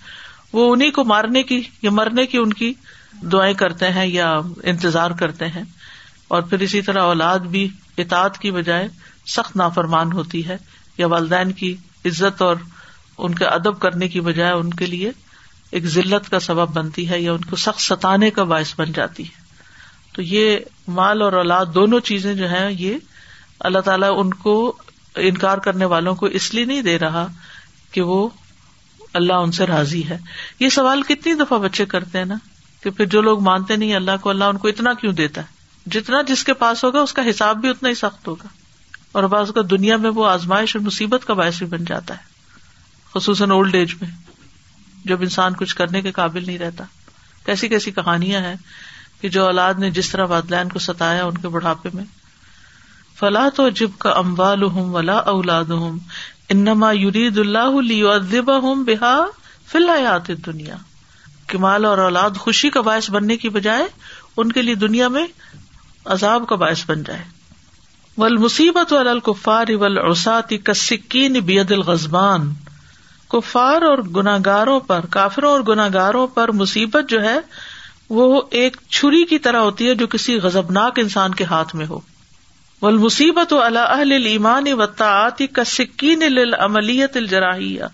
[0.53, 2.75] وہ انہیں کو مارنے کی یا مرنے کی ان کی
[3.23, 5.63] دعائیں کرتے ہیں یا انتظار کرتے ہیں
[6.29, 7.69] اور پھر اسی طرح اولاد بھی
[7.99, 8.89] اطاعت کی بجائے
[9.27, 10.57] سخت نافرمان ہوتی ہے
[10.99, 12.57] یا والدین کی عزت اور
[13.19, 15.13] ان کے ادب کرنے کی بجائے ان کے لیے
[15.71, 19.23] ایک ذلت کا سبب بنتی ہے یا ان کو سخت ستانے کا باعث بن جاتی
[19.23, 19.47] ہے۔
[20.13, 20.57] تو یہ
[20.89, 22.95] مال اور اولاد دونوں چیزیں جو ہیں یہ
[23.61, 24.77] اللہ تعالیٰ ان کو
[25.17, 27.27] انکار کرنے والوں کو اس لیے نہیں دے رہا
[27.91, 28.29] کہ وہ
[29.17, 30.19] اللہ ان سے راضی ہے۔
[30.61, 32.35] یہ سوال کتنی دفعہ بچے کرتے ہیں نا
[32.83, 35.47] کہ پھر جو لوگ مانتے نہیں اللہ کو، اللہ ان کو اتنا کیوں دیتا ہے؟
[35.87, 38.49] جتنا جس کے پاس ہوگا، اس کا حساب بھی اتنا ہی سخت ہوگا۔
[39.13, 42.23] اور بعض کا دنیا میں وہ آزمائش اور مصیبت کا باعث بھی بن جاتا ہے،
[43.15, 44.11] خصوصاً اولڈ ایج میں۔
[45.05, 46.85] جب انسان کچھ کرنے کے قابل نہیں رہتا۔
[47.47, 48.55] کیسی کیسی کہانیاں ہیں
[49.21, 52.05] کہ جو اولاد نے جس طرح وادلین کو ستایا ان کے بڑھاپے میں
[53.19, 55.99] فلاح تو جب کا اموال ہوں ولا اولاد ہوں
[56.49, 59.21] انما یورید اللہ ہوں بحا
[59.69, 60.77] فی الحیات دنیا
[61.47, 63.87] کمال اور اولاد خوشی کا باعث بننے کی بجائے
[64.37, 65.27] ان کے لیے دنیا میں
[66.05, 67.25] عذاب کا باعث بن جائے۔
[68.19, 72.55] ول مصیبت والفار ول اوساتی کسکین بید الغزبان
[73.29, 77.39] کفار اور گناگاروں پر، کافروں اور گناگاروں پر مصیبت جو ہے،
[78.11, 82.01] وہ ایک چھری کی طرح ہوتی ہے جو کسی غزبناک انسان کے ہاتھ میں ہو۔
[82.83, 86.23] ول مصیبت و ایمان و تعتی کا سکین
[86.59, 87.85] عملیت الجراہیہ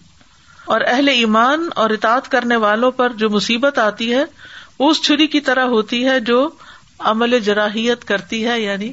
[0.65, 4.25] اور اہل ایمان اور اطاط کرنے والوں پر جو مصیبت آتی ہے،
[4.79, 6.51] اس چھری کی طرح ہوتی ہے جو
[6.99, 8.93] عمل جراہیت کرتی ہے یعنی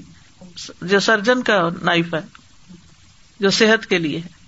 [0.82, 2.20] جو سرجن کا نائف ہے،
[3.40, 4.40] جو صحت کے لیے ہے۔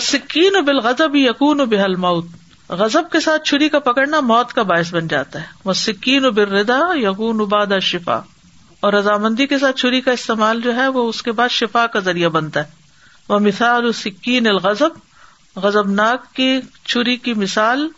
[0.00, 2.26] سکین و بالغضب یقون و بحل موت
[2.68, 6.30] غزب کے ساتھ چھری کا پکڑنا موت کا باعث بن جاتا ہے۔ وہ سکین و
[6.30, 8.20] بردا یقون اباد شفا
[8.80, 11.98] اور رضامندی کے ساتھ چھری کا استعمال جو ہے وہ اس کے بعد شفا کا
[11.98, 12.70] ذریعہ بنتا ہے۔
[13.28, 14.90] وہ مثال السکین الغضب
[15.56, 17.88] غزب ناک کی چھری کی مثال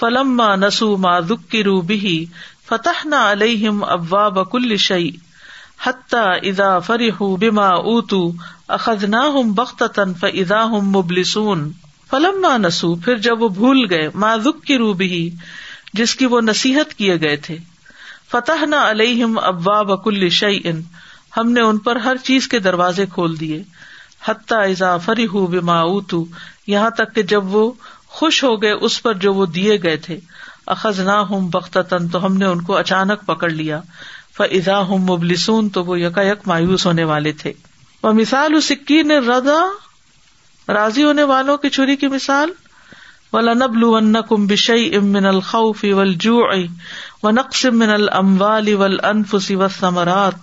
[0.00, 2.26] فلم نسو ما دکھ کی رو بھی
[2.68, 5.10] فتح نہ علیہم ابا بکل شعی
[5.86, 8.32] حتیٰ ادا فرح بما اوتو
[8.68, 11.72] اخذ نہ ہوں بخت تن فضا ہوں مبلسون۔
[12.10, 15.30] فلم نسو، پھر جب وہ بھول گئے ماضک کی روبی
[15.92, 17.58] جس کی وہ نصیحت کیے گئے تھے۔
[18.32, 20.82] فتح نہ علیہم ابا بکل شعی ان
[21.36, 23.62] ہم نے ان پر ہر چیز کے دروازے کھول دیے۔
[24.28, 26.24] حتیٰ ازا فری ہوں بما اوتو
[26.66, 27.72] یہاں تک کہ جب وہ
[28.06, 30.20] خوش ہو گئے، اس پر جو وہ دیے گئے تھے۔
[30.66, 33.80] اخذ نہ ہوں بخت تن تو ہم نے ان کو اچانک پکڑ لیا۔
[34.36, 37.52] فضا ہوں مبلسون، تو وہ یکا یک مایوس ہونے والے تھے۔
[38.02, 39.60] وہ مثال سکین رضا،
[40.72, 42.50] راضی ہونے والوں کی چھری کی مثال۔
[43.32, 46.46] ولنبل کم بشئی امن الخوف والجوع
[47.22, 50.34] ونقص من الاموال والانفس والثمرات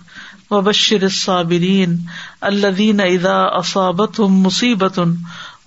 [0.50, 1.96] وبشر الصابرین
[2.40, 5.00] الذین اذا اصابتهم مصیبت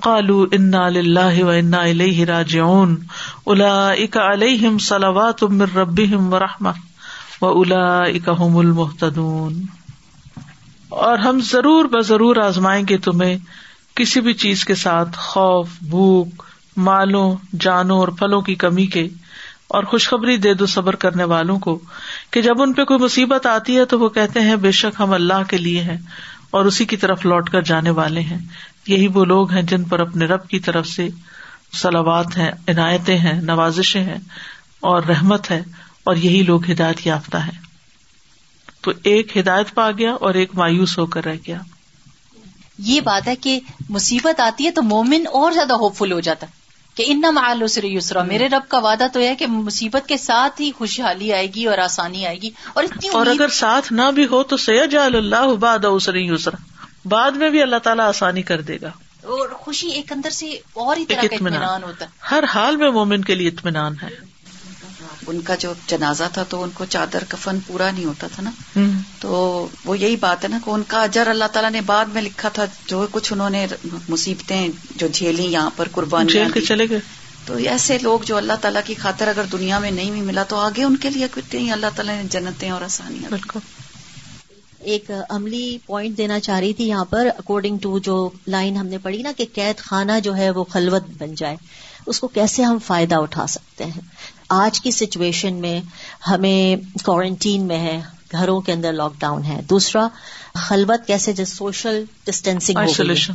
[0.02, 2.96] قالوا انا للہ و انا الیہ راجعون
[3.44, 6.74] اولئک علیہم صلوات من ربهم ورحمہ
[7.42, 8.58] الاحم
[10.90, 13.38] اور ہم ضرور ب ضرور آزمائیں گے تمہیں
[13.96, 16.44] کسی بھی چیز کے ساتھ خوف، بھوک
[16.78, 19.08] مالوں، جانوں اور پھلوں کی کمی کے
[19.68, 21.80] اور خوشخبری دے دو صبر کرنے والوں کو
[22.32, 25.14] کہ جب ان پہ کوئی مصیبت آتی ہے تو وہ کہتے ہیں، بے شک ہم
[25.14, 25.98] اللہ کے لیے ہیں
[26.52, 28.38] اور اسی کی طرف لوٹ کر جانے والے ہیں۔
[28.88, 31.10] یہی وہ لوگ ہیں جن پر اپنے رب کی طرف سے
[31.74, 34.18] سلوات ہیں، عنایتیں ہیں، نوازشیں ہیں
[34.80, 35.64] اور رحمت ہے
[36.04, 37.62] اور یہی لوگ ہدایت یافتہ ہیں۔
[38.82, 41.58] تو ایک ہدایت پا گیا اور ایک مایوس ہو کر رہ گیا۔
[42.78, 43.60] یہ بات ہے کہ
[43.90, 46.61] مصیبت آتی ہے تو مومن اور زیادہ ہوپ فل ہو جاتا ہے۔
[47.04, 50.72] کہ ان سر یسرا میرے رب کا وعدہ تو ہے کہ مصیبت کے ساتھ ہی
[50.72, 54.44] خوشحالی آئے گی اور آسانی آئے گی۔ اور اتنی اور اگر ساتھ نہ بھی ہو
[54.44, 56.58] تو سید اللہ باد اسر یسرا
[57.08, 58.88] بعد میں بھی اللہ تعالیٰ آسانی کر دے گا۔
[59.24, 63.22] اور خوشی ایک اندر سے اور ہی طرح اطمینان ہوتا ہے۔ ہر حال میں مومن
[63.22, 64.31] کے لیے اطمینان ہے۔
[65.32, 68.52] ان کا جو جنازہ تھا تو ان کو چادر کفن پورا نہیں ہوتا تھا نا۔
[69.20, 72.22] تو وہ یہی بات ہے نا کہ ان کا اجر اللہ تعالیٰ نے بعد میں
[72.22, 73.68] لکھا تھا جو کچھ انہوں نے
[74.10, 76.30] مصیبتیں جو جھیلی یہاں پر قربانی
[76.62, 77.00] چلے گئے۔
[77.46, 80.56] تو ایسے لوگ جو اللہ تعالیٰ کی خاطر اگر دنیا میں نہیں بھی ملا تو
[80.56, 83.60] آگے ان کے لیے کتنی اللہ تعالیٰ نے جنتیں اور آسانیاں بالکل۔
[84.80, 88.98] ایک عملی پوائنٹ دینا چاہ رہی تھی یہاں پر اکارڈنگ ٹو جو لائن ہم نے
[88.98, 91.56] پڑھی نا کہ قید خانہ جو ہے وہ خلوت بن جائے۔
[92.06, 94.02] اس کو کیسے ہم فائدہ اٹھا سکتے ہیں؟
[94.54, 95.82] آج کی سچویشن میں
[96.30, 100.08] ہمیں کوارنٹین میں ہے گھروں کے اندر لاک ڈاؤن ہے۔ دوسرا
[100.56, 102.78] خلوت کیسے جو سوشل ڈسٹینسنگ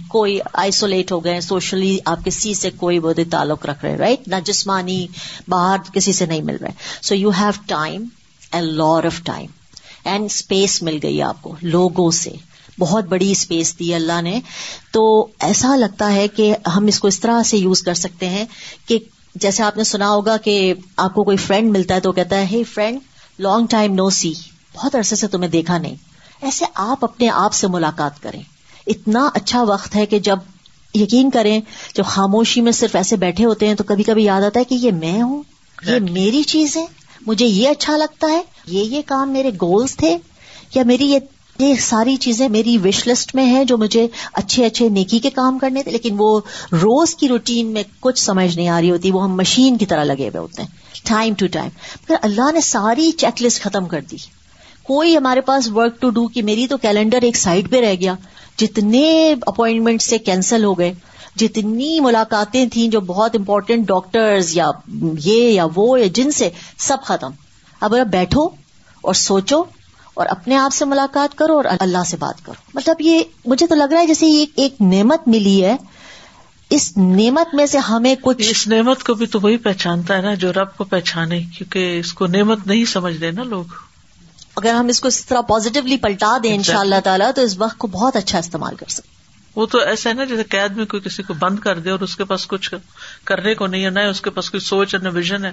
[0.08, 4.34] کوئی آئسولیٹ ہو گئے سوشلی آپ کسی سے کوئی بہت تعلق رکھ رہے رائٹ نہ
[4.44, 5.06] جسمانی
[5.48, 6.70] باہر کسی سے نہیں مل رہے۔
[7.02, 8.04] So you have time
[8.52, 9.46] a lot of time
[10.04, 12.30] and space مل گئی آپ کو لوگوں سے۔
[12.78, 14.40] بہت بڑی اسپیس دی اللہ نے۔
[14.92, 18.44] تو ایسا لگتا ہے کہ ہم اس کو اس طرح سے یوز کر سکتے ہیں
[18.86, 18.98] کہ
[19.40, 22.64] جیسے آپ نے سنا ہوگا کہ آپ کو کوئی فرینڈ ملتا ہے تو کہتا ہے
[22.64, 22.98] friend
[23.38, 24.32] long time no see
[24.74, 25.94] بہت عرصے سے تمہیں دیکھا نہیں.
[26.42, 28.42] ایسے آپ اپنے آپ سے ملاقات کریں.
[28.86, 30.38] اتنا اچھا وقت ہے کہ جب
[30.94, 31.60] یقین کریں
[31.94, 34.74] جب خاموشی میں صرف ایسے بیٹھے ہوتے ہیں تو کبھی کبھی یاد آتا ہے کہ
[34.74, 35.42] یہ میں ہوں
[35.86, 36.86] یہ میری چیز ہے
[37.26, 40.16] مجھے یہ اچھا لگتا ہے یہ یہ کام میرے گولز تھے
[40.74, 41.18] یا میری یہ
[41.58, 45.58] یہ ساری چیزیں میری وش لسٹ میں ہیں جو مجھے اچھے اچھے نیکی کے کام
[45.58, 46.40] کرنے تھے، لیکن وہ
[46.72, 50.04] روز کی روٹین میں کچھ سمجھ نہیں آ رہی ہوتی، وہ ہم مشین کی طرح
[50.04, 50.68] لگے ہوئے ہوتے ہیں
[51.04, 51.68] ٹائم ٹو ٹائم
[52.02, 54.16] مگر اللہ نے ساری چیک لسٹ ختم کر دی۔
[54.82, 58.14] کوئی ہمارے پاس ورک ٹو ڈو کی میری تو کیلنڈر ایک سائڈ پہ رہ گیا۔
[58.56, 60.92] جتنے اپوائنٹمنٹ سے کینسل ہو گئے،
[61.36, 64.70] جتنی ملاقاتیں تھیں جو بہت امپورٹینٹ ڈاکٹرز یا
[65.24, 67.30] یہ یا وہ یا جن سے، سب ختم۔
[67.80, 68.48] اب اگر بیٹھو
[69.00, 69.62] اور سوچو
[70.16, 73.74] اور اپنے آپ سے ملاقات کرو اور اللہ سے بات کرو۔ مطلب یہ مجھے تو
[73.74, 75.76] لگ رہا ہے جیسے یہ ایک نعمت ملی ہے۔
[76.70, 80.34] اس نعمت میں سے ہمیں کچھ اس نعمت کو بھی تو وہی پہچانتا ہے نا
[80.34, 83.64] جو رب کو پہچانے کیونکہ اس کو نعمت نہیں سمجھ نا لوگ۔
[84.56, 87.58] اگر ہم اس کو اس طرح پازیٹیولی پلٹا دیں ان شاء اللہ تعالیٰ تو اس
[87.58, 89.08] وقت کو بہت اچھا استعمال کر سکتے
[89.56, 92.00] وہ تو ایسا ہے نا جیسے قید میں کوئی کسی کو بند کر دے اور
[92.00, 92.74] اس کے پاس کچھ
[93.24, 95.52] کرنے کو نہیں ہے نہ اس کے پاس کوئی سوچ اور نہ ویژن ہے۔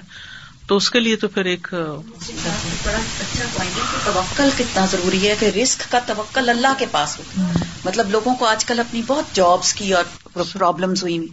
[0.66, 5.28] تو اس کے لیے تو پھر ایک بڑا اچھا پوائنٹ ہے کہ توکل کتنا ضروری
[5.28, 7.44] ہے کہ رسک کا توکل اللہ کے پاس ہو۔
[7.84, 11.26] مطلب لوگوں کو آج کل اپنی بہت جابس کی اور پرابلمس ہوئی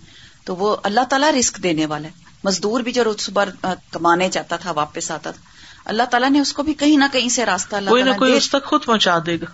[0.44, 2.14] تو وہ اللہ تعالیٰ رسک دینے والا ہے۔
[2.44, 3.46] مزدور بھی جو روز صبح
[3.92, 5.42] کمانے جاتا تھا واپس آتا تھا۔
[5.86, 8.38] اللہ تعالیٰ نے اس کو بھی کہیں نہ کہیں سے راستہ اللہ کوئی نہ کوئی
[8.38, 9.46] اس تک خود پہنچا دے گا۔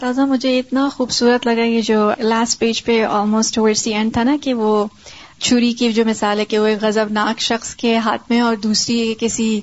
[0.00, 4.36] تازہ مجھے اتنا خوبصورت لگا یہ جو لاسٹ پیج پہ آلموسٹ ورڈ اینڈ تھا نا
[4.42, 4.86] کہ وہ
[5.44, 8.56] چھری کی جو مثال ہے کہ وہ ایک غزب ناک شخص کے ہاتھ میں اور
[8.56, 9.60] دوسری کسی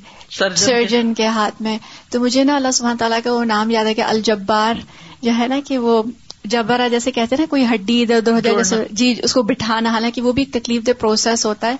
[0.56, 1.78] سرجن کے ہاتھ میں۔
[2.10, 4.74] تو مجھے نا اللہ سبحانہ تعالیٰ کا وہ نام یاد ہے کہ الجبار
[5.22, 6.04] جو ہے نا کہ وہ
[6.46, 9.44] جبرا جیسے کہتے ہیں نا کوئی ہڈی ادھر ادھر ہو جائے جیسے جی اس کو
[9.44, 11.76] بٹھانا۔ حالانکہ وہ بھی تکلیف دہ پروسیس ہوتا ہے۔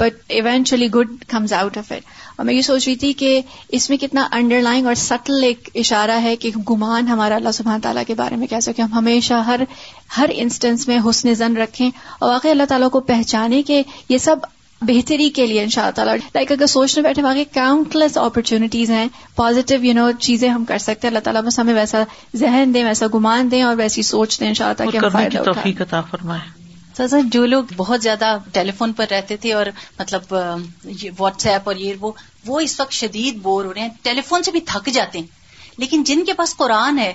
[0.00, 2.02] But eventually good comes out of it
[2.36, 5.68] اور میں یہ سوچ رہی تھی کہ اس میں کتنا انڈر لائن اور سٹل ایک
[5.74, 9.34] اشارہ ہے کہ گمان ہمارا اللہ سبحانہ تعالیٰ کے بارے میں کہہ سکے ہم ہمیشہ
[9.34, 9.60] ہر
[10.16, 14.36] ہر انسٹنس میں حسن زن رکھیں اور واقعی اللہ تعالیٰ کو پہچانے کہ یہ سب
[14.82, 16.16] بہتری کے لیے ان شاء اللہ تعالیٰ.
[16.16, 20.78] لائک اگر سوچنے بیٹھے واقعی کاؤنٹ لیس اپرچونیٹیز ہیں پازیٹیو یو نو چیزیں ہم کر
[20.78, 22.02] سکتے ہیں اللہ تعالیٰ بس ہمیں ویسا
[22.36, 24.98] ذہن دیں ویسا گمان دیں اور ویسی سوچ دیں ان شاء اللہ
[26.10, 26.61] فرمائے۔
[26.96, 29.66] سر جو لوگ بہت زیادہ ٹیلی فون پر رہتے تھے اور
[29.98, 30.34] مطلب
[31.18, 32.12] واٹس ایپ اور یہ وہ
[32.46, 35.26] وہ اس وقت شدید بور ہو رہے ہیں۔ ٹیلی فون سے بھی تھک جاتے ہیں۔
[35.76, 37.12] لیکن جن کے پاس قرآن ہے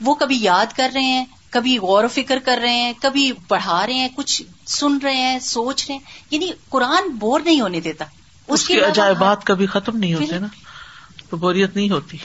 [0.00, 3.86] وہ کبھی یاد کر رہے ہیں کبھی غور و فکر کر رہے ہیں کبھی پڑھا
[3.86, 8.04] رہے ہیں کچھ سن رہے ہیں سوچ رہے ہیں۔ یعنی قرآن بور نہیں ہونے دیتا۔
[8.48, 10.46] اس کی عجائبات کبھی ختم نہیں ہوتے نا۔
[11.30, 12.18] تو بوریت نہیں ہوتی۔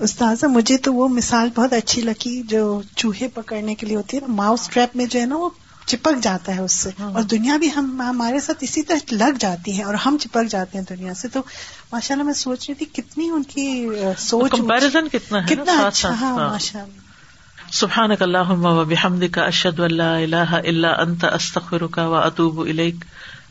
[0.00, 4.26] استاذہ مجھے تو وہ مثال بہت اچھی لگی جو چوہے پکڑنے کے لیے ہوتی ہے
[4.26, 5.48] نا ماؤس ٹریپ میں جو ہے نا وہ
[5.86, 9.32] چپک جاتا ہے اس سے۔ ہاں۔ اور دنیا بھی ہم ہمارے ساتھ اسی طرح لگ
[9.40, 11.42] جاتی ہے اور ہم چپک جاتے ہیں دنیا سے۔ تو
[11.92, 16.08] ماشاء اللہ میں سوچ رہی تھی کتنی ان کی سوچ کمپیرزن کتنا ہے کتنا اچھا
[16.08, 17.04] ہاں, ہاں۔ ماشاء اللہ
[17.72, 18.52] سبحان اللہ
[18.88, 22.60] بحمد کا اشد اللہ اللہ اللہ انت استخر کا و اطوب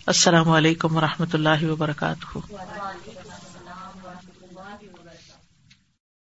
[0.06, 2.38] السلام علیکم و رحمۃ اللہ وبرکاتہ۔